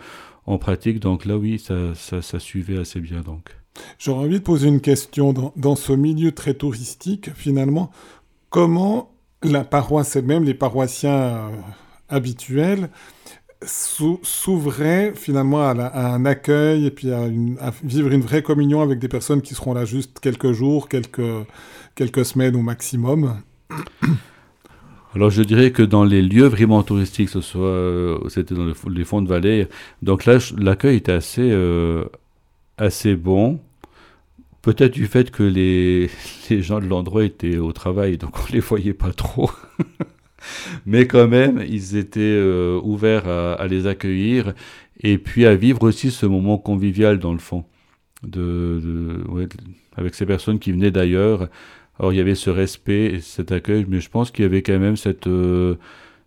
[0.45, 0.99] en pratique.
[0.99, 3.51] Donc là, oui, ça, ça, ça suivait assez bien donc.
[3.97, 7.91] J'aurais envie de poser une question dans, ce milieu très touristique, finalement.
[8.49, 9.11] Comment
[9.43, 11.49] la paroisse et même les paroissiens euh,
[12.09, 12.89] habituels
[13.63, 17.27] s'ouvraient finalement à, un accueil et puis à,
[17.83, 21.21] vivre une vraie communion avec des personnes qui seront là juste quelques jours, quelques,
[21.95, 23.41] quelques semaines au maximum
[25.15, 29.05] alors je dirais que dans les lieux vraiment touristiques, ce soit euh, c'était dans les
[29.05, 29.67] fonds de vallée,
[30.01, 32.05] donc là l'accueil était assez euh,
[32.77, 33.59] assez bon.
[34.61, 36.09] Peut-être du fait que les,
[36.49, 39.49] les gens de l'endroit étaient au travail, donc on les voyait pas trop.
[40.85, 44.53] Mais quand même, ils étaient euh, ouverts à, les accueillir
[45.01, 47.65] et puis à vivre aussi ce moment convivial dans le fond,
[48.23, 49.23] de,
[49.95, 51.49] avec ces personnes qui venaient d'ailleurs.
[51.99, 54.61] Alors il y avait ce respect et cet accueil, mais je pense qu'il y avait
[54.61, 55.75] quand même cette, euh,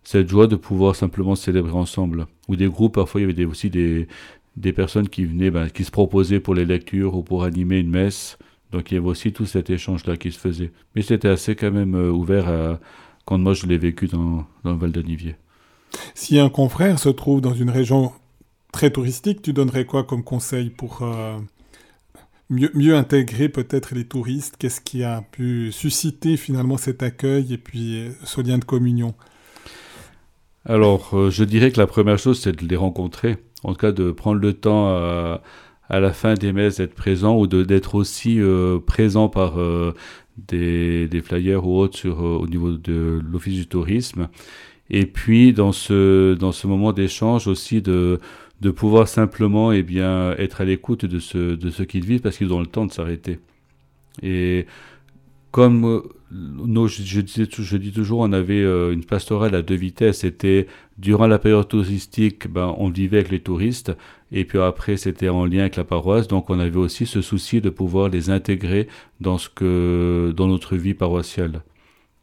[0.03, 2.27] cette joie de pouvoir simplement célébrer ensemble.
[2.48, 4.07] Ou des groupes, parfois il y avait aussi des,
[4.57, 7.90] des personnes qui venaient, ben, qui se proposaient pour les lectures ou pour animer une
[7.90, 8.38] messe.
[8.72, 10.72] Donc il y avait aussi tout cet échange-là qui se faisait.
[10.94, 12.81] Mais c'était assez quand même euh, ouvert à,
[13.25, 15.37] quand moi je l'ai vécu dans, dans le Val d'Anivier.
[16.15, 18.13] Si un confrère se trouve dans une région
[18.73, 21.39] très touristique, tu donnerais quoi comme conseil pour euh,
[22.51, 24.57] mieux, mieux, intégrer peut-être les touristes?
[24.59, 29.15] Qu'est-ce qui a pu susciter finalement cet accueil et puis euh, ce lien de communion?
[30.67, 33.37] Alors, je dirais que la première chose, c'est de les rencontrer.
[33.65, 35.41] En tout cas de prendre le temps à,
[35.91, 39.57] la fin des messes d'être présent ou d'être aussi euh, présent par
[40.53, 44.29] euh, des, flyers ou autres euh, au niveau de l'Office du tourisme.
[44.90, 48.20] Et puis dans ce, dans ce moment d'échange aussi de,
[48.61, 52.37] de pouvoir simplement eh bien, être à l'écoute de ce, de ce qu'ils vivent parce
[52.37, 53.38] qu'ils ont le temps de s'arrêter.
[54.23, 54.66] Et
[55.51, 60.18] comme nos, je, je, dis toujours, on avait une pastorale à deux vitesses.
[60.18, 60.66] C'était
[60.97, 63.97] Durant la période touristique, ben, on vivait avec les touristes,
[64.37, 67.61] et puis après, c'était en lien avec la paroisse, donc on avait aussi ce souci
[67.61, 68.88] de pouvoir les intégrer
[69.20, 71.62] dans, ce que, dans notre vie paroissiale.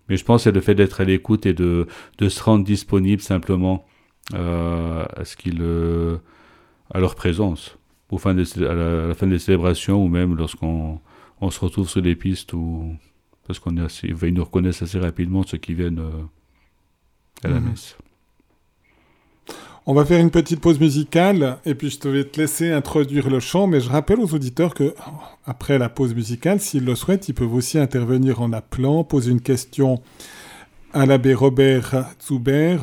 [0.10, 2.66] Mais je pense que c'est le fait d'être à l'écoute et de, de, se rendre
[2.66, 3.86] disponible simplement
[4.34, 6.18] euh, à, ce qu'il, euh,
[6.94, 7.78] à leur présence,
[8.10, 11.00] au fin de, à, la, fin des célébrations, ou même lorsqu'on
[11.40, 12.94] on se retrouve sur les pistes, ou,
[13.48, 16.24] parce qu'on est assez, ils nous reconnaissent assez rapidement ceux qui viennent euh,
[17.46, 17.70] à la mmh.
[17.70, 17.98] messe.
[19.88, 23.40] On va faire une petite pause musicale et puis je vais te laisser introduire le
[23.40, 24.94] chant, mais je rappelle aux auditeurs que
[25.48, 29.42] après la pause musicale, s'ils le souhaitent, ils peuvent aussi intervenir en appelant, poser une
[29.42, 30.00] question
[30.94, 32.78] à l'abbé Robert Zuber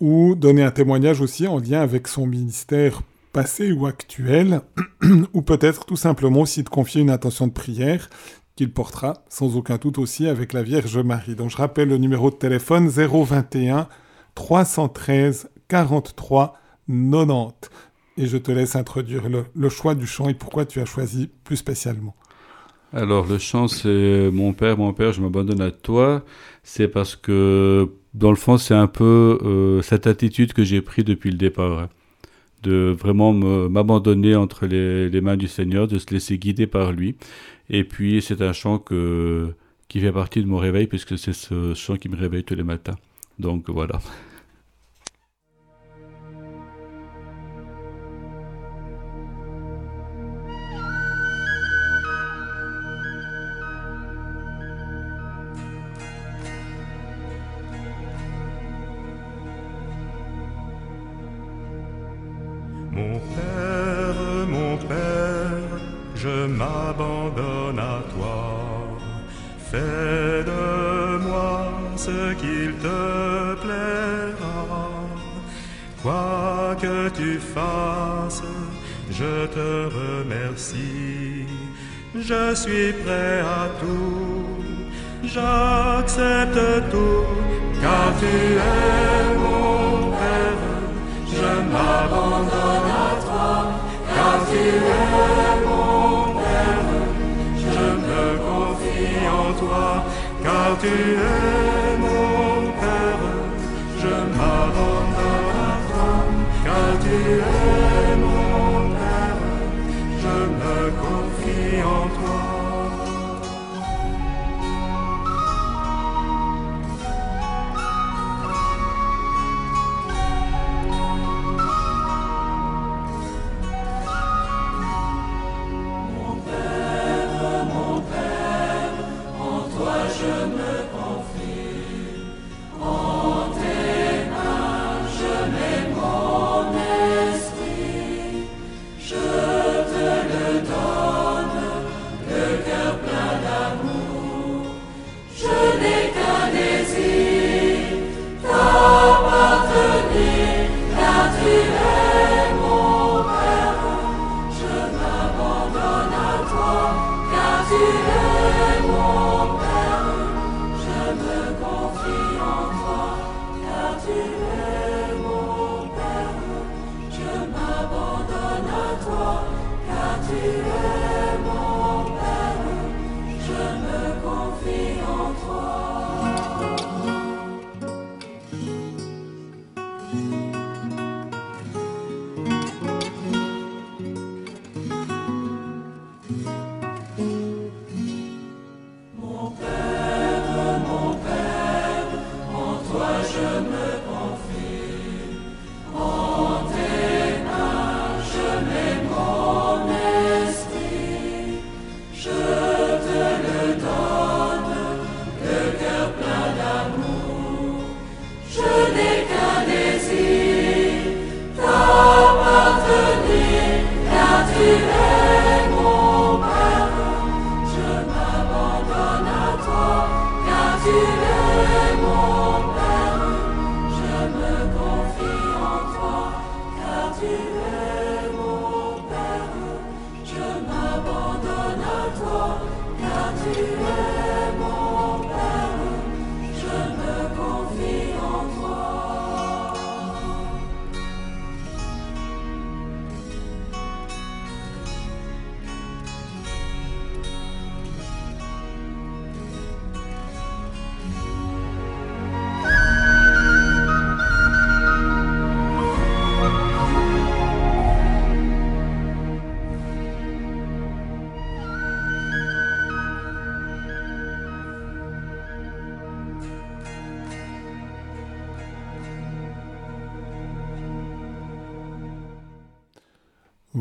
[0.00, 4.60] ou donner un témoignage aussi en lien avec son ministère passé ou actuel,
[5.34, 8.10] ou peut-être tout simplement aussi de confier une intention de prière
[8.56, 11.36] qu'il portera sans aucun doute aussi avec la Vierge Marie.
[11.36, 13.88] Donc je rappelle le numéro de téléphone 021
[14.34, 17.70] 313 43 90.
[18.16, 21.56] Et je te laisse introduire le, choix du chant et pourquoi tu as choisi plus
[21.56, 22.14] spécialement.
[22.92, 26.24] Alors le chant c'est Mon Père, mon Père, je m'abandonne à toi.
[26.62, 31.30] C'est parce que dans le fond, c'est un peu cette attitude que j'ai pris depuis
[31.30, 31.78] le départ.
[31.78, 31.88] Hein.
[32.62, 37.16] de vraiment m'abandonner entre les, les, mains du Seigneur, de se laisser guider par lui.
[37.68, 39.54] Et puis, c'est un chant que,
[39.88, 42.62] qui fait partie de mon réveil, puisque c'est ce chant qui me réveille tous les
[42.62, 42.96] matins.
[43.38, 44.00] Donc voilà.
[82.16, 84.46] Je suis prêt à tout,
[85.24, 87.26] j'accepte tout,
[87.82, 90.64] car tu es mon Père,
[91.28, 93.52] je m'abandonne à toi,
[94.14, 96.90] car tu es mon Père,
[97.58, 100.04] je me confie en toi,
[100.42, 101.43] car tu es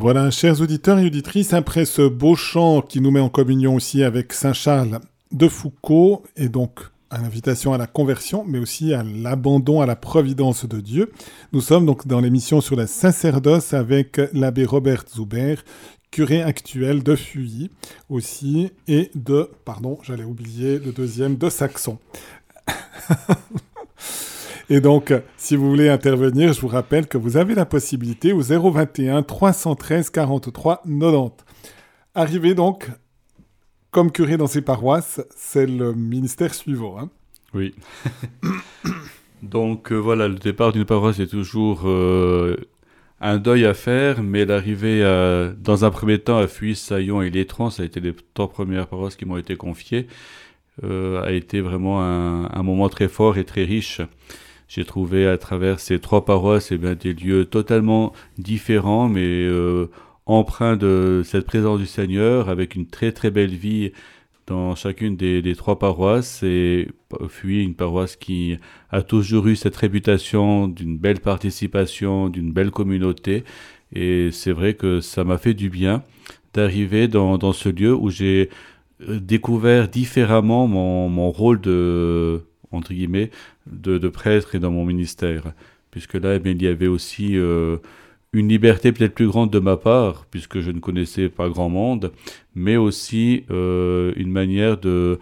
[0.03, 4.03] Voilà, chers auditeurs et auditrices, après ce beau chant qui nous met en communion aussi
[4.03, 4.99] avec Saint Charles
[5.31, 9.95] de Foucault, et donc à l'invitation à la conversion, mais aussi à l'abandon à la
[9.95, 11.13] providence de Dieu,
[11.53, 15.55] nous sommes donc dans l'émission sur la sacerdoce avec l'abbé Robert Zuber,
[16.11, 17.71] curé actuel de Fuy
[18.09, 21.97] aussi, et de, pardon, j'allais oublier le deuxième, de Saxon.
[24.73, 28.41] Et donc, si vous voulez intervenir, je vous rappelle que vous avez la possibilité au
[28.41, 31.45] 021 313 43 90.
[32.15, 32.89] Arrivé donc
[33.91, 36.99] comme curé dans ces paroisses, c'est le ministère suivant.
[36.99, 37.11] Hein.
[37.53, 37.75] oui.
[39.43, 42.57] donc euh, voilà, le départ d'une paroisse est toujours euh,
[43.21, 45.03] un deuil à faire, mais l'arrivée
[45.59, 48.87] dans un premier temps à Fuy, Saillon et Létron, ça a été les trois premières
[48.87, 50.07] paroisses qui m'ont été confiées.
[50.81, 54.01] a été vraiment un, moment très fort et très riche.
[54.67, 59.47] J'ai trouvé à travers ces trois paroisses eh bien, des lieux totalement différents, mais
[60.25, 63.91] empreints de cette présence du Seigneur, avec une très très belle vie
[64.47, 66.89] dans chacune des, trois paroisses et
[67.29, 68.57] puis une paroisse qui
[68.89, 73.43] a toujours eu cette réputation d'une belle participation, d'une belle communauté.
[73.93, 76.03] Et c'est vrai que ça m'a fait du bien
[76.53, 78.49] d'arriver dans, dans, ce lieu où j'ai
[79.07, 82.43] euh, découvert différemment mon, mon, rôle de,
[82.75, 83.31] entre guillemets,
[83.67, 85.53] de, prêtre et dans mon ministère.
[85.91, 87.77] Puisque là, eh il y avait aussi euh,
[88.33, 92.11] une liberté peut-être plus grande de ma part, puisque je ne connaissais pas grand monde,
[92.55, 95.19] mais aussi euh, une manière de,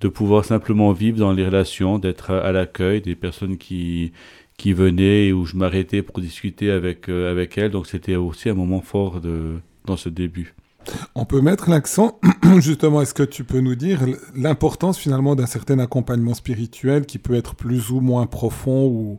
[0.00, 4.12] de pouvoir simplement vivre dans les relations, d'être à, l'accueil des personnes qui,
[4.56, 7.70] qui venaient et où je m'arrêtais pour discuter avec, euh, avec elles.
[7.72, 10.54] Donc c'était aussi un moment fort de, dans ce début.
[11.14, 12.18] On peut mettre l'accent,
[12.58, 14.00] justement, est-ce que tu peux nous dire
[14.34, 19.18] l'importance finalement d'un certain accompagnement spirituel qui peut être plus ou moins profond ou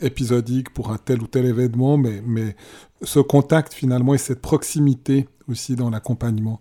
[0.00, 2.56] épisodique pour un tel ou tel événement, mais, mais
[3.02, 6.60] ce contact finalement et cette proximité aussi dans l'accompagnement?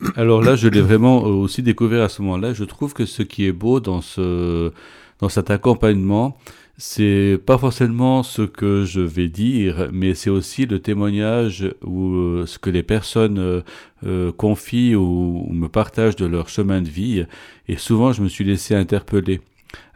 [0.16, 2.52] Alors là, je l'ai vraiment aussi découvert à ce moment-là.
[2.52, 4.72] Je trouve que ce qui est beau dans, ce,
[5.20, 6.36] dans cet accompagnement,
[6.76, 12.46] c'est pas forcément ce que je vais dire, mais c'est aussi le témoignage ou euh,
[12.46, 13.60] ce que les personnes euh,
[14.04, 17.24] euh, confient ou, me partagent de leur chemin de vie.
[17.68, 19.40] Et souvent, je me suis laissé interpeller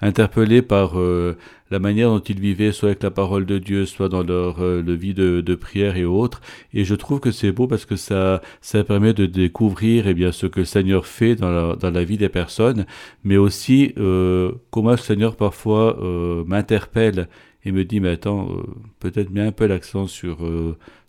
[0.00, 1.36] interpellés par euh,
[1.70, 4.82] la manière dont ils vivaient, soit avec la parole de Dieu, soit dans leur euh,
[4.82, 6.40] le vie de, prière et autres.
[6.72, 10.32] Et je trouve que c'est beau parce que ça, ça permet de découvrir eh bien,
[10.32, 12.86] ce que le Seigneur fait dans la, dans la vie des personnes,
[13.24, 15.98] mais aussi euh, comment le Seigneur parfois
[16.46, 17.28] m'interpelle
[17.64, 18.48] et me dit, mais attends,
[19.00, 20.38] peut-être bien un peu l'accent sur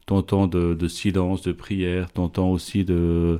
[0.10, 3.40] ton temps de, de, silence, de prière, ton temps aussi de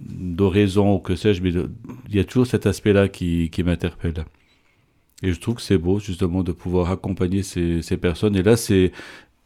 [0.00, 4.24] d'oraison ou que sais-je, mais il y a toujours cet aspect-là qui, qui m'interpelle.
[5.22, 8.36] Et je trouve que c'est beau justement de pouvoir accompagner ces, ces personnes.
[8.36, 8.92] Et là, c'est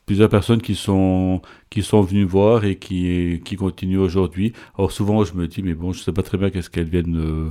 [0.07, 4.53] plusieurs personnes qui sont qui sont venues voir et qui qui continuent aujourd'hui.
[4.77, 7.17] Alors souvent, je me dis mais bon, je sais pas très bien qu'est-ce qu'elles viennent
[7.19, 7.51] euh,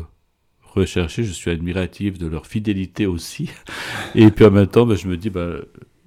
[0.64, 1.24] rechercher.
[1.24, 3.50] Je suis admiratif de leur fidélité aussi.
[4.16, 5.56] Et puis en même temps, ben, je me dis bah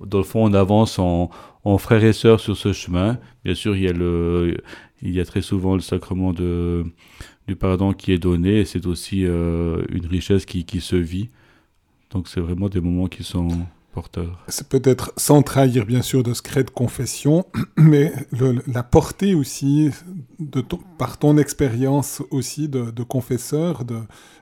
[0.01, 1.31] dans le fond, on avance en,
[1.65, 3.19] en frères et sœurs sur ce chemin.
[3.45, 4.59] Bien sûr, il y a le
[5.03, 6.85] il y a très souvent le sacrement de
[7.49, 8.61] du pardon qui est donné.
[8.61, 11.31] Et c'est aussi euh, une richesse qui qui se vit.
[12.15, 13.49] Donc c'est vraiment des moments qui sont
[13.93, 14.45] porteurs.
[14.49, 17.45] C'est peut-être sans trahir bien sûr de secret de confession,
[17.77, 18.13] mais
[18.67, 19.91] la portée aussi,
[20.97, 23.83] par ton expérience aussi de, confesseur,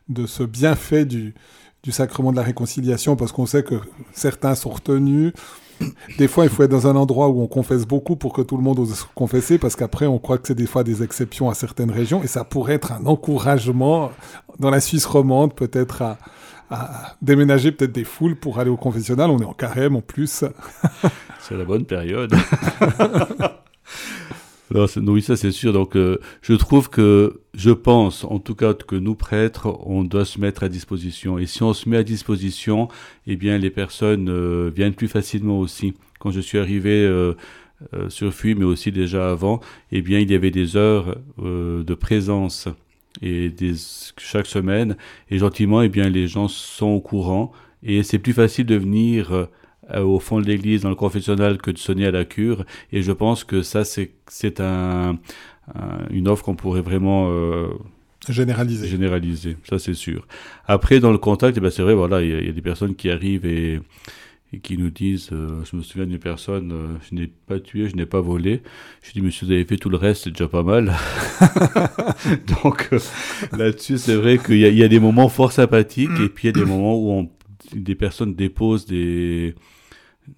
[0.09, 1.35] de, ce bienfait du,
[1.91, 3.77] sacrement de la réconciliation, parce qu'on sait que
[4.13, 5.33] certains sont retenus.
[6.19, 8.57] Des fois, il faut être dans un endroit où on confesse beaucoup pour que tout
[8.57, 11.51] le monde ose se confesser, parce qu'après, on croit que c'est des fois des exceptions
[11.51, 14.13] à certaines régions, et ça pourrait être un encouragement
[14.61, 16.19] dans la Suisse romande, peut-être à,
[16.73, 19.31] à déménager peut-être des foules pour aller au confessionnal.
[19.31, 20.45] On est en carême en plus.
[21.41, 22.35] c'est la bonne période.
[24.75, 25.73] non, oui, ça c'est sûr.
[25.73, 30.25] Donc, euh, je trouve que, je pense, en tout cas, que nous prêtres, on doit
[30.25, 31.39] se mettre à disposition.
[31.39, 32.89] Et si on se met à disposition,
[33.27, 35.95] eh bien, les personnes euh, viennent plus facilement aussi.
[36.21, 37.35] Quand je suis arrivé euh,
[38.09, 39.61] sur FUI, mais aussi déjà avant,
[39.91, 42.69] eh bien, il y avait des heures de présence
[43.23, 43.75] et des,
[44.19, 44.97] chaque semaine.
[45.31, 47.53] Et gentiment, eh bien, les gens sont au courant.
[47.83, 51.71] Et c'est plus facile de venir euh, au fond de l'église, dans le confessionnal, que
[51.71, 52.65] de sonner à la cure.
[52.93, 55.19] Et je pense que ça, c'est un,
[55.75, 57.29] un, une offre qu'on pourrait vraiment...
[57.31, 57.69] Euh,
[58.29, 58.87] généraliser.
[58.87, 60.27] Généraliser, ça c'est sûr.
[60.67, 62.95] Après, dans le contact, eh ben, c'est vrai, voilà, il y, y, a des personnes
[62.95, 63.81] qui arrivent et
[64.53, 67.89] et qui nous disent, euh, je me souviens d'une personne, euh, je n'ai pas tué,
[67.89, 68.63] je n'ai pas volé.
[69.03, 70.93] Je dis, monsieur, vous avez fait tout le reste, c'est déjà pas mal.
[72.63, 72.99] Donc euh,
[73.57, 76.61] là-dessus, c'est vrai qu'il y, y, a des moments fort sympathiques et puis il y
[76.61, 77.31] a des moments où on,
[77.75, 79.55] des personnes déposent des,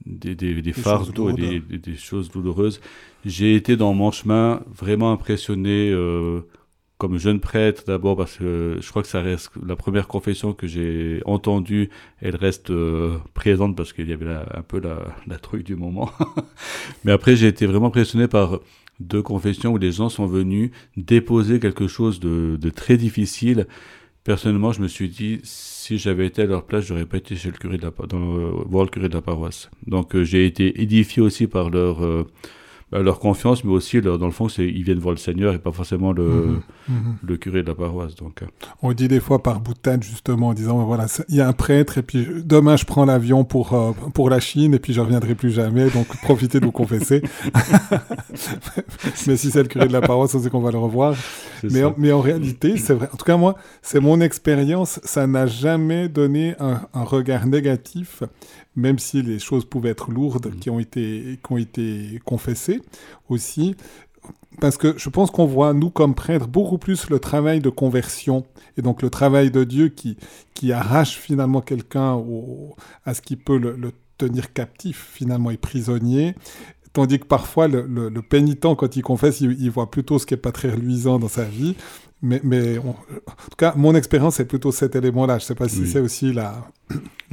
[0.06, 2.80] des, des, des, des fardeaux et des, choses douloureuses.
[3.24, 5.92] J'ai été dans mon chemin vraiment impressionné
[6.98, 10.66] comme jeune prêtre d'abord parce que je crois que ça reste la première confession que
[10.66, 11.90] j'ai entendue
[12.20, 16.10] elle reste euh, présente parce qu'il y avait un peu la, la truc du moment.
[17.04, 18.60] Mais après j'ai été vraiment impressionné par
[19.00, 23.66] deux confessions où les gens sont venus déposer quelque chose de, très difficile.
[24.22, 27.50] Personnellement je me suis dit si j'avais été à leur place j'aurais pas été chez
[27.50, 29.70] le curé de la dans, voir le curé de la paroisse.
[29.86, 32.26] Donc euh, j'ai été édifié aussi par leur euh,
[33.02, 35.58] leur confiance, mais aussi, leur, dans le fond, c'est, ils viennent voir le Seigneur et
[35.58, 36.60] pas forcément le, Mhm.
[36.88, 37.16] Mhm.
[37.26, 38.14] le curé de la paroisse.
[38.14, 38.46] Donc, euh,
[38.82, 41.98] On dit des fois par boutade, justement, en disant, voilà, il y a un prêtre,
[41.98, 45.34] et puis demain je prends l'avion pour, euh, pour la Chine, et puis je reviendrai
[45.34, 47.22] plus jamais, donc profitez de vous confesser.
[49.26, 51.14] mais si c'est le curé de la paroisse, on sait qu'on va le revoir.
[51.62, 53.08] Mais en, mais en réalité, c'est vrai.
[53.12, 55.00] En tout cas, moi, c'est mon expérience.
[55.04, 58.22] Ça n'a jamais donné un, un regard négatif,
[58.76, 60.58] même si les choses pouvaient être lourdes Mhm.
[60.58, 62.80] qui ont été, qui ont été confessées
[63.28, 63.74] aussi.
[64.60, 68.46] Parce que je pense qu'on voit, nous, comme prêtres, beaucoup plus le travail de conversion
[68.78, 70.16] et donc le travail de Dieu qui,
[70.54, 72.22] qui arrache finalement quelqu'un
[73.04, 76.34] à ce qui peut le, le tenir captif, finalement, et prisonnier.
[76.92, 80.24] Tandis que parfois, le, le- le pénitent, quand il confesse, il, il voit plutôt ce
[80.26, 81.74] qui n'est pas très reluisant dans sa vie.
[82.22, 82.94] Mais, mais on- en
[83.50, 85.38] tout cas, mon expérience, c'est plutôt cet élément-là.
[85.38, 86.64] Je ne sais pas si c'est aussi la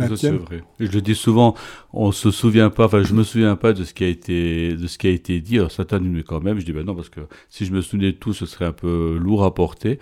[0.07, 0.63] Ça, c'est vrai.
[0.79, 1.55] Je le dis souvent,
[1.93, 4.87] on se souvient pas, enfin, je me souviens pas de ce qui a été, de
[4.87, 5.57] ce qui a été dit.
[5.57, 8.11] Alors, certains mais quand même, je dis, ben non, parce que si je me souvenais
[8.11, 9.99] de tout, ce serait un peu lourd à porter.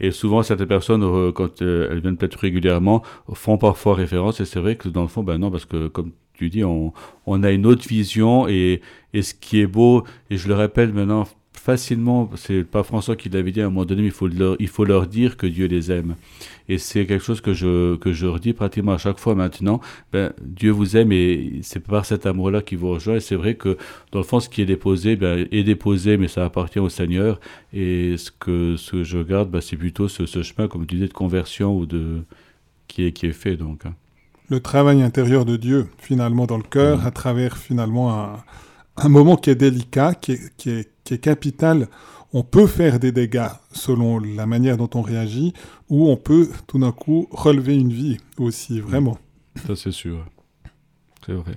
[0.00, 3.02] Et souvent, certaines personnes, euh, quand euh, elles viennent peut-être régulièrement,
[3.34, 4.40] font parfois référence.
[4.40, 6.92] Et c'est vrai que dans le fond, ben non, parce que comme tu dis, on,
[7.26, 8.80] on a une autre vision et,
[9.12, 11.26] et ce qui est beau, et je le rappelle maintenant
[11.62, 14.56] facilement, c'est pas François qui l'avait dit à un moment donné, mais il faut leur,
[14.58, 16.16] il faut leur dire que Dieu les aime.
[16.68, 19.80] Et c'est quelque chose que je, que je redis pratiquement à chaque fois maintenant.
[20.12, 23.14] Ben, Dieu vous aime et c'est par cet amour-là qu'il vous rejoint.
[23.16, 23.76] Et c'est vrai que
[24.10, 27.38] dans le fond, ce qui est déposé ben, est déposé, mais ça appartient au Seigneur.
[27.72, 30.96] Et ce que, ce que je garde, ben, c'est plutôt ce, ce chemin, comme tu
[30.96, 32.22] disais, de conversion ou de
[32.88, 33.56] qui est, qui est fait.
[33.56, 33.94] Donc, hein.
[34.48, 37.06] le travail intérieur de Dieu, finalement, dans le cœur, Mhm.
[37.06, 38.44] à travers, finalement, un,
[38.96, 41.88] un moment qui est délicat, qui est, qui, est, qui est capital.
[42.32, 45.52] On peut faire des dégâts selon la manière dont on réagit,
[45.90, 49.18] ou on peut, tout d'un coup, relever une vie aussi, vraiment.
[49.66, 50.24] ça c'est sûr.
[51.26, 51.56] C'est vrai.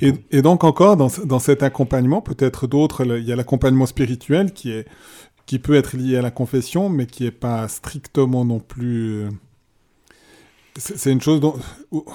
[0.00, 4.52] Et Et, donc encore, dans, dans cet accompagnement, peut-être d'autres, il y a l'accompagnement spirituel
[4.52, 4.86] qui, est,
[5.46, 9.28] qui peut être lié à la confession, mais qui n'est pas strictement non plus...
[10.78, 11.40] C'est une chose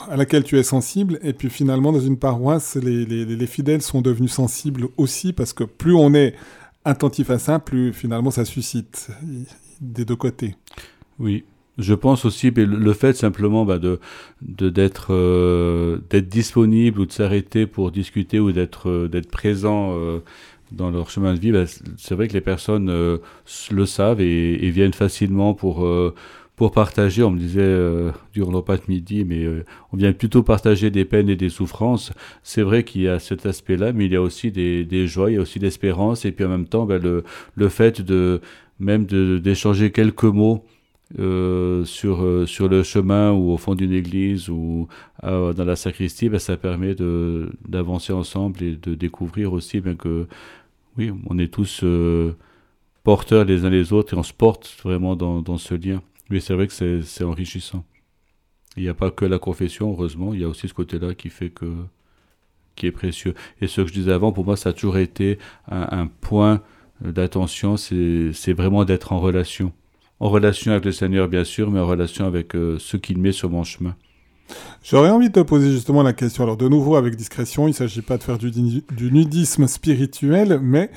[0.10, 3.82] à laquelle tu es sensible, et puis finalement, dans une paroisse, les, les- les fidèles
[3.82, 6.34] sont devenus sensibles aussi, parce que plus on est
[6.86, 9.10] attentif à ça, plus finalement ça suscite
[9.82, 10.56] des deux côtés.
[11.20, 11.44] Oui,
[11.78, 14.00] je pense aussi, le- fait simplement bah, de
[15.10, 20.20] euh, d'être disponible ou de s'arrêter pour discuter ou d'être euh, présent euh,
[20.72, 21.66] dans leur chemin de vie, bah,
[21.98, 25.86] c'est vrai que les personnes le savent et, viennent facilement pour
[26.56, 27.24] pour partager.
[27.24, 30.92] On me disait euh, durant le repas de midi, mais euh, on vient plutôt partager
[30.92, 32.12] des peines et des souffrances.
[32.44, 35.36] C'est vrai qu'il y a cet aspect-là, mais il y a aussi des, joies, il
[35.36, 37.24] y a aussi l'espérance, et puis en même temps, bah, le
[37.56, 38.42] le fait de
[38.80, 40.66] même d'échanger quelques mots
[41.20, 44.88] euh, sur, sur le chemin ou au fond d'une église ou
[45.22, 46.96] dans la sacristie, ben, ça permet
[47.68, 50.28] d'avancer ensemble et de découvrir aussi ben, que
[50.98, 51.84] oui, on est tous
[53.04, 56.02] porteurs les uns les autres et on se porte vraiment dans, dans ce lien.
[56.34, 57.86] Mais c'est vrai que c'est enrichissant.
[58.76, 61.30] Il n'y a pas que la confession, heureusement, il y a aussi ce côté-là qui
[61.30, 61.72] fait que
[62.76, 63.36] qui est précieux.
[63.62, 65.38] Et ce que je disais avant, pour moi, ça a toujours été
[65.70, 66.64] un, point
[67.02, 69.74] d'attention, c'est vraiment d'être en relation.
[70.20, 73.32] En relation avec le Seigneur, bien sûr, mais en relation avec euh, ceux qu'il met
[73.32, 73.96] sur mon chemin.
[74.84, 76.44] J'aurais envie de te poser justement la question.
[76.44, 79.68] Alors, de nouveau, avec discrétion, il ne s'agit pas de faire du, di- du nudisme
[79.68, 80.90] spirituel, mais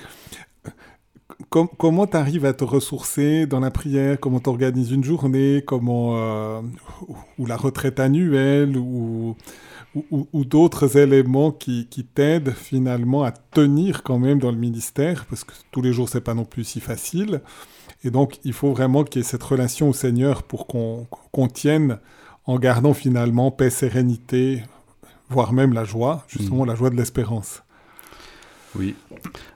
[1.51, 4.19] com- comment tu arrives à te ressourcer dans la prière?
[4.21, 5.63] Comment tu organises une journée?
[5.67, 6.61] Comment, euh,
[7.39, 8.77] Ou la retraite annuelle?
[8.77, 9.37] Ou,
[10.11, 15.25] ou- d'autres éléments qui, qui t'aident finalement à tenir quand même dans le ministère?
[15.31, 17.41] Parce que tous les jours, c'est pas non plus si facile.
[18.05, 21.49] Et donc, il faut vraiment qu'il y ait cette relation au Seigneur pour qu'on qu'on
[21.49, 21.99] tienne
[22.45, 24.63] en gardant finalement paix, sérénité,
[25.31, 27.63] voire même la joie, justement la joie de l'espérance.
[28.79, 28.95] Oui.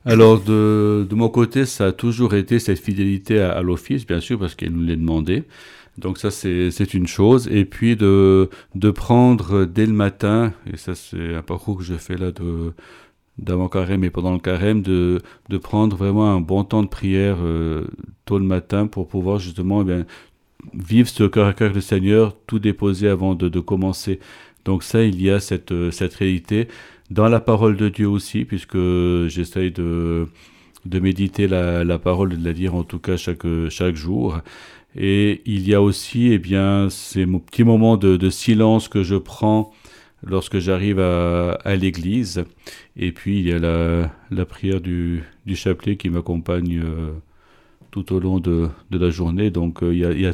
[0.04, 4.38] Alors, de, de mon côté, ça a toujours été cette fidélité à, l'office, bien sûr,
[4.38, 5.44] parce qu'il nous l'a demandé.
[5.98, 7.48] Donc ça, c'est une chose.
[7.48, 11.94] Et puis de, de prendre dès le matin, et ça c'est un parcours que je
[11.94, 12.72] fais là de
[13.38, 17.38] d'avant carême et pendant le carême, de, de prendre vraiment un bon temps de prière
[17.40, 17.86] euh,
[18.26, 20.06] tôt le matin pour pouvoir justement eh bien,
[20.74, 24.20] vivre ce cœur à cœur le Seigneur, tout déposer avant de, de commencer.
[24.66, 26.68] Donc ça, il y a cette, cette réalité
[27.10, 28.78] dans la parole de Dieu aussi, puisque
[29.28, 30.28] j'essaye de,
[30.84, 34.40] méditer la, la parole de la lire en tout cas chaque, chaque jour.
[34.96, 39.72] Et il y a aussi eh bien, ces petits moments de, silence que je prends
[40.24, 42.44] lorsque j'arrive à, l'église.
[42.96, 47.12] Et puis il y a la, prière du, chapelet qui m'accompagne euh,
[47.90, 49.50] tout au long de, la journée.
[49.50, 50.32] Donc euh,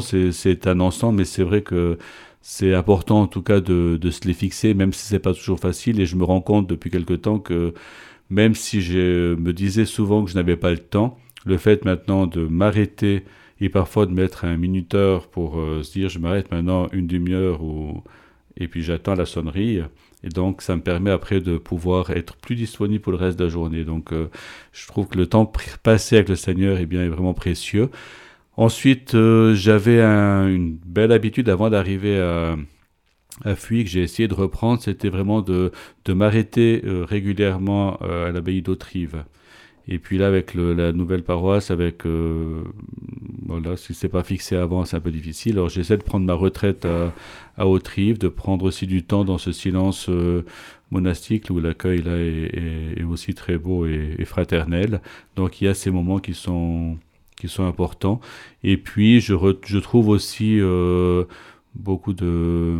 [0.00, 1.98] c'est c'est un ensemble, mais c'est vrai que
[2.46, 5.58] c'est important en tout cas de, de se les fixer, même si c'est pas toujours
[5.58, 5.98] facile.
[5.98, 7.72] Et je me rends compte depuis quelque temps que
[8.28, 12.26] même si je me disais souvent que je n'avais pas le temps, le fait maintenant
[12.26, 13.24] de m'arrêter
[13.62, 17.62] et parfois de mettre un minuteur pour euh, se dire je m'arrête maintenant une demi-heure
[17.62, 18.02] ou
[18.58, 19.80] et puis j'attends la sonnerie
[20.22, 23.44] et donc ça me permet après de pouvoir être plus disponible pour le reste de
[23.44, 23.84] la journée.
[23.84, 24.28] Donc euh,
[24.72, 25.50] je trouve que le temps
[25.82, 27.90] passé avec le Seigneur eh bien, est vraiment précieux.
[28.56, 32.56] Ensuite, euh, j'avais une belle habitude avant d'arriver à,
[33.44, 35.72] à Fuy que j'ai essayé de reprendre, c'était vraiment de,
[36.08, 39.24] m'arrêter régulièrement à l'abbaye d'Autrive.
[39.86, 42.62] Et puis là, avec la nouvelle paroisse, avec euh,
[43.46, 45.54] voilà, si c'est pas fixé avant, c'est un peu difficile.
[45.54, 47.12] Alors j'essaie de prendre ma retraite à,
[47.58, 50.42] à de prendre aussi du temps dans ce silence euh,
[50.90, 55.02] monastique où l'accueil là est, aussi très beau et, fraternel.
[55.36, 56.96] Donc il y a ces moments qui sont
[57.44, 58.20] qui sont importants.
[58.62, 59.34] Et puis je,
[59.64, 61.24] je trouve aussi euh,
[61.74, 62.78] beaucoup de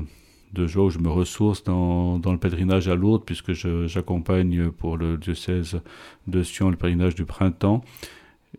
[0.54, 4.96] de joie où je me ressource dans, dans le pèlerinage à Lourdes, puisque j'accompagne pour
[4.96, 5.80] le diocèse
[6.28, 7.82] de Sion le pèlerinage du printemps.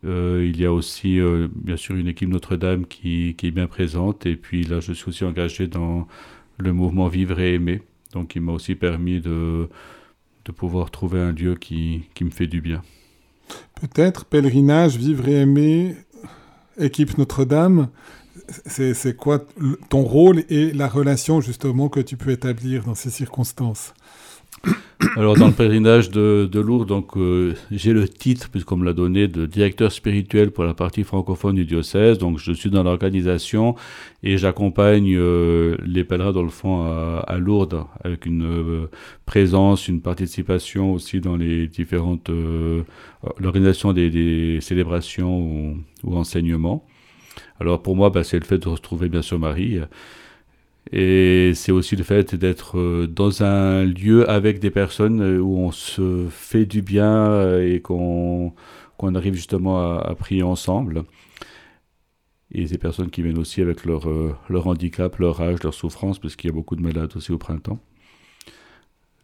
[0.03, 3.67] Euh, il y a aussi, euh, bien sûr, une équipe Notre-Dame qui, qui, est bien
[3.67, 4.25] présente.
[4.25, 6.05] Et puis là, je suis aussi engagé dans
[6.57, 7.81] le mouvement Vivre et Aimer.
[8.11, 9.69] Donc, il m'a aussi permis de,
[10.43, 12.81] de pouvoir trouver un lieu qui, qui me fait du bien.
[13.79, 15.95] Peut-être pèlerinage, Vivre et Aimer,
[16.77, 17.89] équipe Notre-Dame,
[18.67, 19.43] c'est quoi
[19.89, 23.93] ton rôle et la relation justement que tu peux établir dans ces circonstances?
[25.17, 28.93] alors dans le pèlerinage de, de Lourdes, donc euh, j'ai le titre, puisqu'on me l'a
[28.93, 32.17] donné, de directeur spirituel pour la partie francophone du diocèse.
[32.17, 33.75] Donc je suis dans l'organisation
[34.23, 38.89] et j'accompagne euh, les pèlerins dans le fond à, Lourdes avec une euh,
[39.25, 42.29] présence, une participation aussi dans les différentes
[43.39, 46.85] l'organisation des, célébrations ou, ou enseignements.
[47.59, 49.79] Alors pour moi, bah, c'est le fait de retrouver bien sûr Marie.
[50.91, 55.57] Et c'est aussi le fait d'être euh, dans un lieu avec des personnes euh, où
[55.57, 58.53] on se fait du bien euh, et qu'on
[58.97, 61.03] qu'on arrive justement à, à, prier ensemble.
[62.51, 64.07] Et ces personnes qui viennent aussi avec leur,
[64.47, 67.37] leur handicap, leur âge, leur souffrance, parce qu'il y a beaucoup de malades aussi au
[67.37, 67.79] printemps.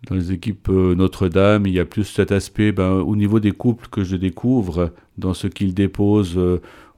[0.08, 3.88] Dans les équipes Notre-Dame, il y a plus cet aspect ben, au niveau des couples
[3.88, 6.38] que je découvre, dans ce qu'ils déposent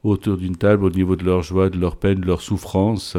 [0.03, 3.17] autour d'une table au niveau de leur joie, de leur peine, de leur souffrance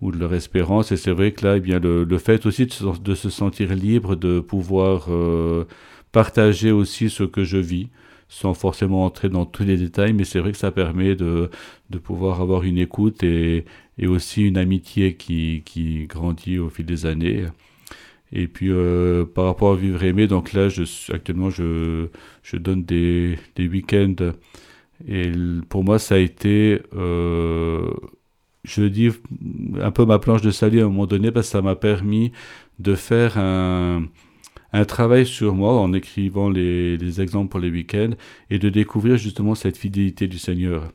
[0.00, 0.92] ou de leur espérance.
[0.92, 4.14] Et c'est vrai que là, eh bien, le, le fait aussi de se, sentir libre,
[4.14, 5.64] de pouvoir euh,
[6.12, 7.88] partager aussi ce que je vis,
[8.28, 11.50] sans forcément entrer dans tous les détails, mais c'est vrai que ça permet de,
[11.88, 13.64] de pouvoir avoir une écoute et,
[13.96, 17.46] et aussi une amitié qui, qui grandit au fil des années.
[18.30, 20.68] Et puis euh, par rapport à vivre aimé, donc là,
[21.10, 22.08] actuellement, je,
[22.42, 24.32] je donne des, des week-ends
[25.06, 25.30] et
[25.68, 27.90] pour moi, ça a été, euh,
[28.64, 29.10] je dis,
[29.80, 32.32] un peu ma planche de salut à un moment donné, parce que ça m'a permis
[32.78, 34.04] de faire un,
[34.72, 38.10] un travail sur moi en écrivant les, les exemples pour les week-ends
[38.50, 40.92] et de découvrir justement cette fidélité du Seigneur.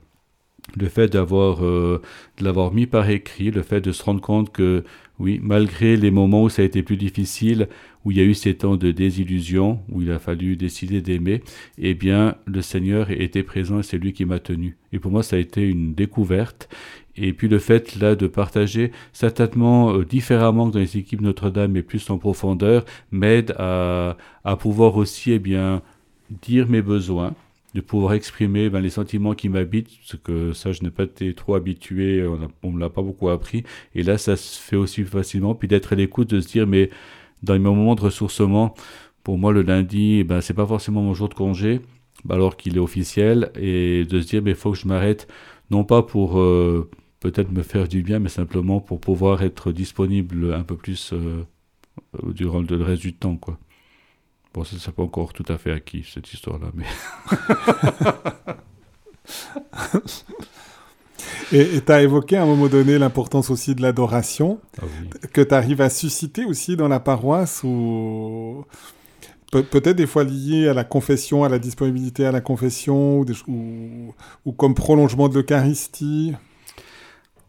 [0.78, 2.02] Le fait d'avoir, euh,
[2.38, 4.84] de l'avoir mis par écrit, le fait de se rendre compte que,
[5.20, 7.68] oui, malgré les moments où ça a été plus difficile,
[8.06, 11.42] où il y a eu ces temps de désillusion, où il a fallu décider d'aimer,
[11.78, 14.78] eh bien, le Seigneur était présent et c'est lui qui m'a tenu.
[14.92, 16.70] Et pour moi, ça a été une découverte.
[17.16, 21.72] Et puis le fait là de partager certainement euh, différemment que dans les équipes Notre-Dame,
[21.72, 25.84] mais plus en profondeur, m'aide à, à pouvoir aussi eh bien
[26.42, 27.36] dire mes besoins,
[27.74, 31.34] de pouvoir exprimer ben, les sentiments qui m'habitent, parce que ça, je n'ai pas été
[31.34, 32.26] trop habitué,
[32.62, 33.64] on ne me l'a pas beaucoup appris.
[33.96, 35.56] Et là, ça se fait aussi facilement.
[35.56, 36.90] Puis d'être à l'écoute, de se dire, mais
[37.44, 38.74] dans les moments de ressourcement,
[39.24, 41.82] pour moi, le lundi, eh ben, c'est pas forcément mon jour de congé,
[42.30, 45.28] alors qu'il est officiel, et de se dire, il faut que je m'arrête,
[45.70, 46.90] non pas pour euh,
[47.20, 51.44] peut-être me faire du bien, mais simplement pour pouvoir être disponible un peu plus euh,
[52.24, 53.58] durant le reste du temps, quoi.
[54.54, 56.86] Bon, ça, c'est pas encore tout à fait acquis, cette histoire-là, mais...
[61.52, 65.10] Et tu as évoqué à un moment donné l'importance aussi de l'adoration, ah oui.
[65.32, 68.66] que tu arrives à susciter aussi dans la paroisse, ou
[69.52, 73.26] Pe peut-être des fois lié à la confession, à la disponibilité à la confession, ou,
[73.26, 74.14] des, ou,
[74.46, 76.34] ou comme prolongement de l'Eucharistie?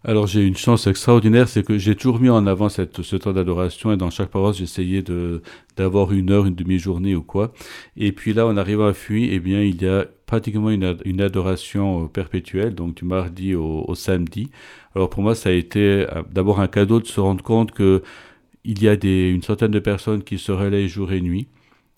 [0.06, 3.32] Alors j'ai une chance extraordinaire, c'est que j'ai toujours mis en avant cette, ce temps
[3.32, 5.40] d'adoration et dans chaque paroisse j'essayais de
[5.76, 7.54] d'avoir une heure, une demi-journée ou quoi.
[7.96, 11.22] Et puis là, en arrivant à Fuy, eh bien il y a pratiquement une, une
[11.22, 14.50] adoration perpétuelle, donc du mardi au, samedi.
[14.94, 18.02] Alors pour moi, ça a été d'abord un cadeau de se rendre compte que
[18.64, 21.48] il y a des, une centaine de personnes qui se relayent jour et nuit.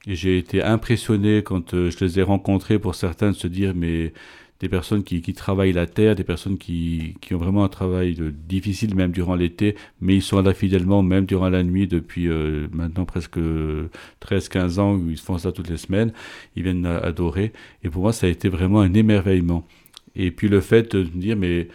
[0.07, 3.73] Et j'ai été impressionné quand euh, je les ai rencontrés pour certains de se dire
[3.75, 4.13] mais
[4.61, 8.17] des personnes qui, qui, travaillent la terre, des personnes qui, qui ont vraiment un travail
[8.49, 12.69] difficile même durant l'été, mais ils sont là fidèlement même durant la nuit depuis euh,
[12.73, 16.13] maintenant presque 13-15 ans où ils font ça toutes les semaines.
[16.57, 17.53] Ils viennent adorer.
[17.85, 19.67] Et pour moi, ça a été vraiment un émerveillement.
[20.15, 21.69] Et puis le fait de me dire, mais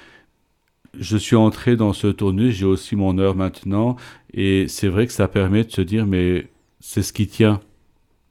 [0.99, 3.95] je suis entré dans ce tournus, j'ai aussi mon heure maintenant,
[4.33, 6.47] et c'est vrai que ça permet de se dire, mais
[6.79, 7.61] c'est ce qui tient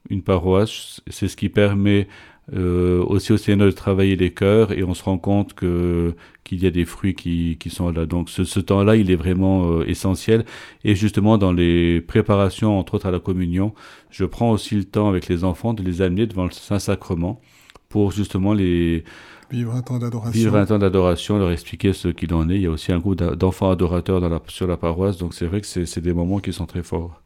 [0.09, 2.07] une paroisse, c'est ce qui permet
[2.53, 6.61] euh, aussi au Seigneur de travailler les cœurs et on se rend compte que qu'il
[6.61, 8.05] y a des fruits qui, qui sont là.
[8.05, 10.43] Donc ce, ce temps-là, il est vraiment euh, essentiel.
[10.83, 13.73] Et justement, dans les préparations, entre autres à la communion,
[14.09, 17.39] je prends aussi le temps avec les enfants de les amener devant le Saint-Sacrement
[17.87, 19.03] pour justement les
[19.51, 20.31] vivre un temps d'adoration.
[20.31, 22.55] Vivre un temps d'adoration, leur expliquer ce qu'il en est.
[22.55, 25.45] Il y a aussi un groupe d'enfants adorateurs dans la, sur la paroisse, donc c'est
[25.45, 27.21] vrai que c'est des moments qui sont très forts.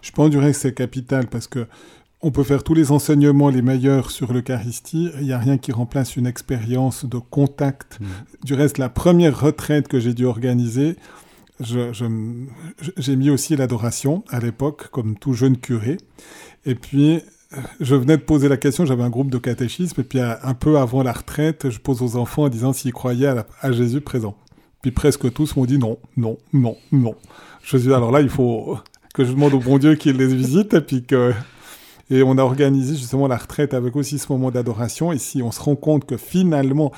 [0.00, 1.66] Je pense du reste que c'est capital parce que
[2.22, 5.10] on peut faire tous les enseignements les meilleurs sur l'Eucharistie.
[5.20, 7.98] Il n'y a rien qui remplace une expérience de contact.
[8.00, 8.06] Mmh.
[8.44, 10.96] Du reste, la première retraite que j'ai dû organiser,
[11.60, 12.04] j'ai je,
[12.96, 15.96] je, mis aussi l'adoration à l'époque, comme tout jeune curé.
[16.64, 17.22] Et puis,
[17.80, 20.78] je venais de poser la question, j'avais un groupe de catéchisme, et puis un peu
[20.78, 24.00] avant la retraite, je pose aux enfants en disant s'ils croyaient à, la, à Jésus
[24.00, 24.36] présent.
[24.80, 27.14] Puis presque tous m'ont dit non, non, non, non.
[27.62, 28.78] Je suis alors là, il faut
[29.14, 31.32] que je demande au bon Dieu qu'il les visite, et puis que
[32.12, 35.12] et on a organisé justement la retraite avec aussi ce moment d'adoration.
[35.12, 36.92] Et si on se rend compte que finalement,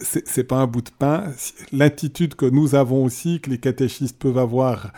[0.00, 1.24] c'est pas un bout de pain,
[1.72, 4.92] l'attitude que nous avons aussi, que les catéchistes peuvent avoir,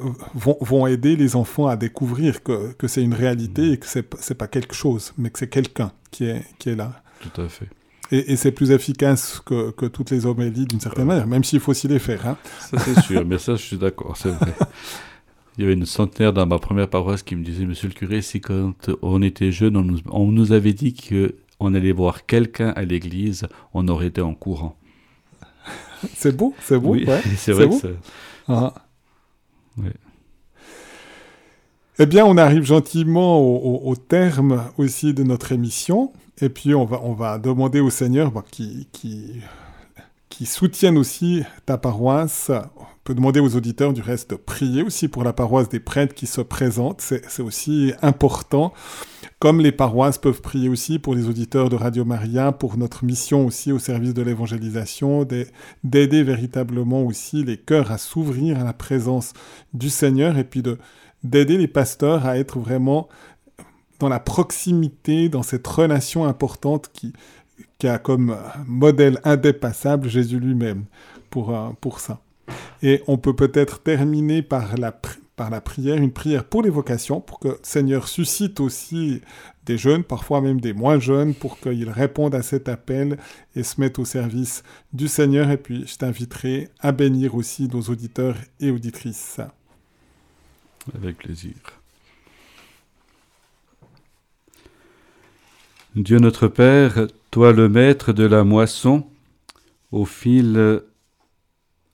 [0.00, 3.86] euh, vont, vont aider les enfants à découvrir que, que c'est une réalité et que
[3.86, 7.02] c'est pas quelque chose, mais que c'est quelqu'un qui est, qui est là.
[7.20, 7.68] Tout à fait.
[8.12, 11.14] Et, et c'est plus efficace que, que, toutes les homélies d'une certaine euh...
[11.14, 12.26] manière, même s'il faut aussi les faire.
[12.26, 12.36] Hein.
[12.60, 14.52] Ça c'est sûr, mais ça je suis d'accord, c'est vrai.
[15.56, 18.22] Il y avait une centenaire dans ma première paroisse qui me disait, Monsieur le curé,
[18.22, 22.26] si quand on était jeune, on nous, on nous avait dit que on allait voir
[22.26, 24.76] quelqu'un à l'église, on aurait été en courant.
[26.16, 26.90] C'est beau, c'est beau.
[26.90, 27.66] Oui, ouais, c'est vrai.
[27.66, 27.78] beau.
[27.78, 27.94] Que
[28.48, 28.74] ah.
[29.78, 29.88] oui.
[31.98, 36.12] Eh bien, on arrive gentiment au, au, au, terme aussi de notre émission.
[36.42, 39.40] Et puis, on va, on va demander au Seigneur bah, qui, qui,
[40.28, 42.50] qui soutienne aussi ta paroisse
[43.04, 46.26] peut demander aux auditeurs du reste de prier aussi pour la paroisse des prêtres qui
[46.26, 47.02] se présentent.
[47.02, 48.72] C'est aussi important.
[49.38, 53.44] Comme les paroisses peuvent prier aussi pour les auditeurs de Radio Maria, pour notre mission
[53.46, 55.26] aussi au service de l'évangélisation,
[55.84, 59.34] d'aider véritablement aussi les cœurs à s'ouvrir à la présence
[59.74, 60.62] du Seigneur et puis
[61.22, 63.08] d'aider les pasteurs à être vraiment
[63.98, 67.12] dans la proximité, dans cette relation importante qui,
[67.78, 68.34] qui a comme
[68.66, 70.84] modèle indépassable Jésus lui-même
[71.28, 72.20] pour, pour ça.
[72.82, 74.92] Et on peut peut-être terminer par la,
[75.36, 79.20] par la prière, une prière pour les vocations, pour que le Seigneur suscite aussi
[79.66, 83.18] des jeunes, parfois même des moins jeunes, pour qu'ils répondent à cet appel
[83.56, 85.50] et se mettent au service du Seigneur.
[85.50, 89.40] Et puis je t'inviterai à bénir aussi nos auditeurs et auditrices.
[90.94, 91.54] Avec plaisir.
[95.96, 99.06] Dieu notre Père, toi le maître de la moisson,
[99.92, 100.82] au fil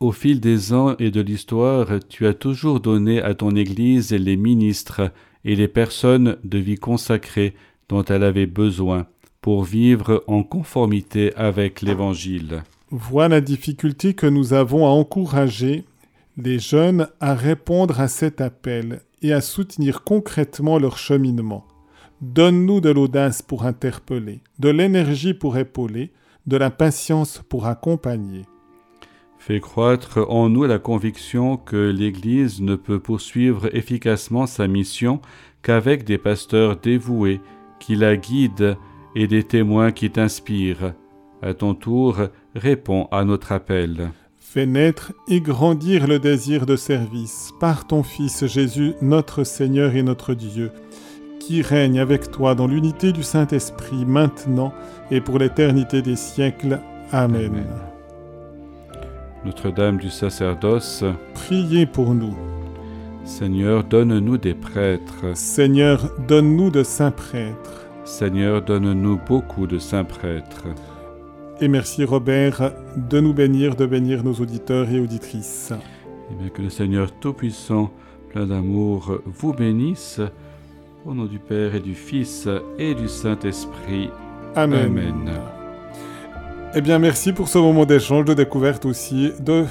[0.01, 4.36] au fil des ans et de l'histoire, tu as toujours donné à ton Église les
[4.36, 5.12] ministres
[5.44, 7.55] et les personnes de vie consacrée
[7.90, 9.07] dont elle avait besoin
[9.42, 12.62] pour vivre en conformité avec l'Évangile.
[12.90, 15.84] Vois la difficulté que nous avons à encourager
[16.36, 21.66] les jeunes à répondre à cet appel et à soutenir concrètement leur cheminement.
[22.22, 26.11] Donne-nous de l'audace pour interpeller, de l'énergie pour épauler,
[26.46, 28.44] de la patience pour accompagner.
[29.41, 35.22] Fais croître en nous la conviction que l'Église ne peut poursuivre efficacement sa mission
[35.62, 37.41] qu'avec des pasteurs dévoués
[37.80, 38.76] qui la guident
[39.16, 40.93] et des témoins qui t'inspirent.
[41.41, 42.18] À ton tour,
[42.55, 44.11] réponds à notre appel.
[44.36, 50.03] Fais naître et grandir le désir de service par ton Fils Jésus, notre Seigneur et
[50.03, 50.70] notre Dieu,
[51.38, 54.74] qui règne avec toi dans l'unité du Saint-Esprit maintenant
[55.11, 56.78] et pour l'éternité des siècles.
[57.11, 57.47] Amen.
[57.47, 57.89] Amen.
[59.45, 62.36] Notre-Dame du sacerdoce, priez pour nous.
[63.24, 65.34] Seigneur, donne-nous des prêtres.
[65.34, 67.86] Seigneur, donne-nous de saints prêtres.
[68.05, 70.66] Seigneur, donne-nous beaucoup de saints prêtres.
[71.61, 75.72] Et merci Robert de nous bénir, de bénir nos auditeurs et auditrices.
[76.30, 77.91] Et bien que le Seigneur Tout-Puissant,
[78.30, 80.20] plein d'amour, vous bénisse.
[81.07, 84.11] Au nom du Père et du Fils et du Saint-Esprit.
[84.55, 84.86] Amen.
[84.86, 85.59] Amen.
[86.72, 89.64] Eh bien, merci pour ce moment d'échange, de découverte aussi de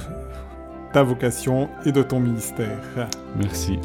[0.92, 2.78] ta vocation et de ton ministère.
[3.36, 3.78] Merci.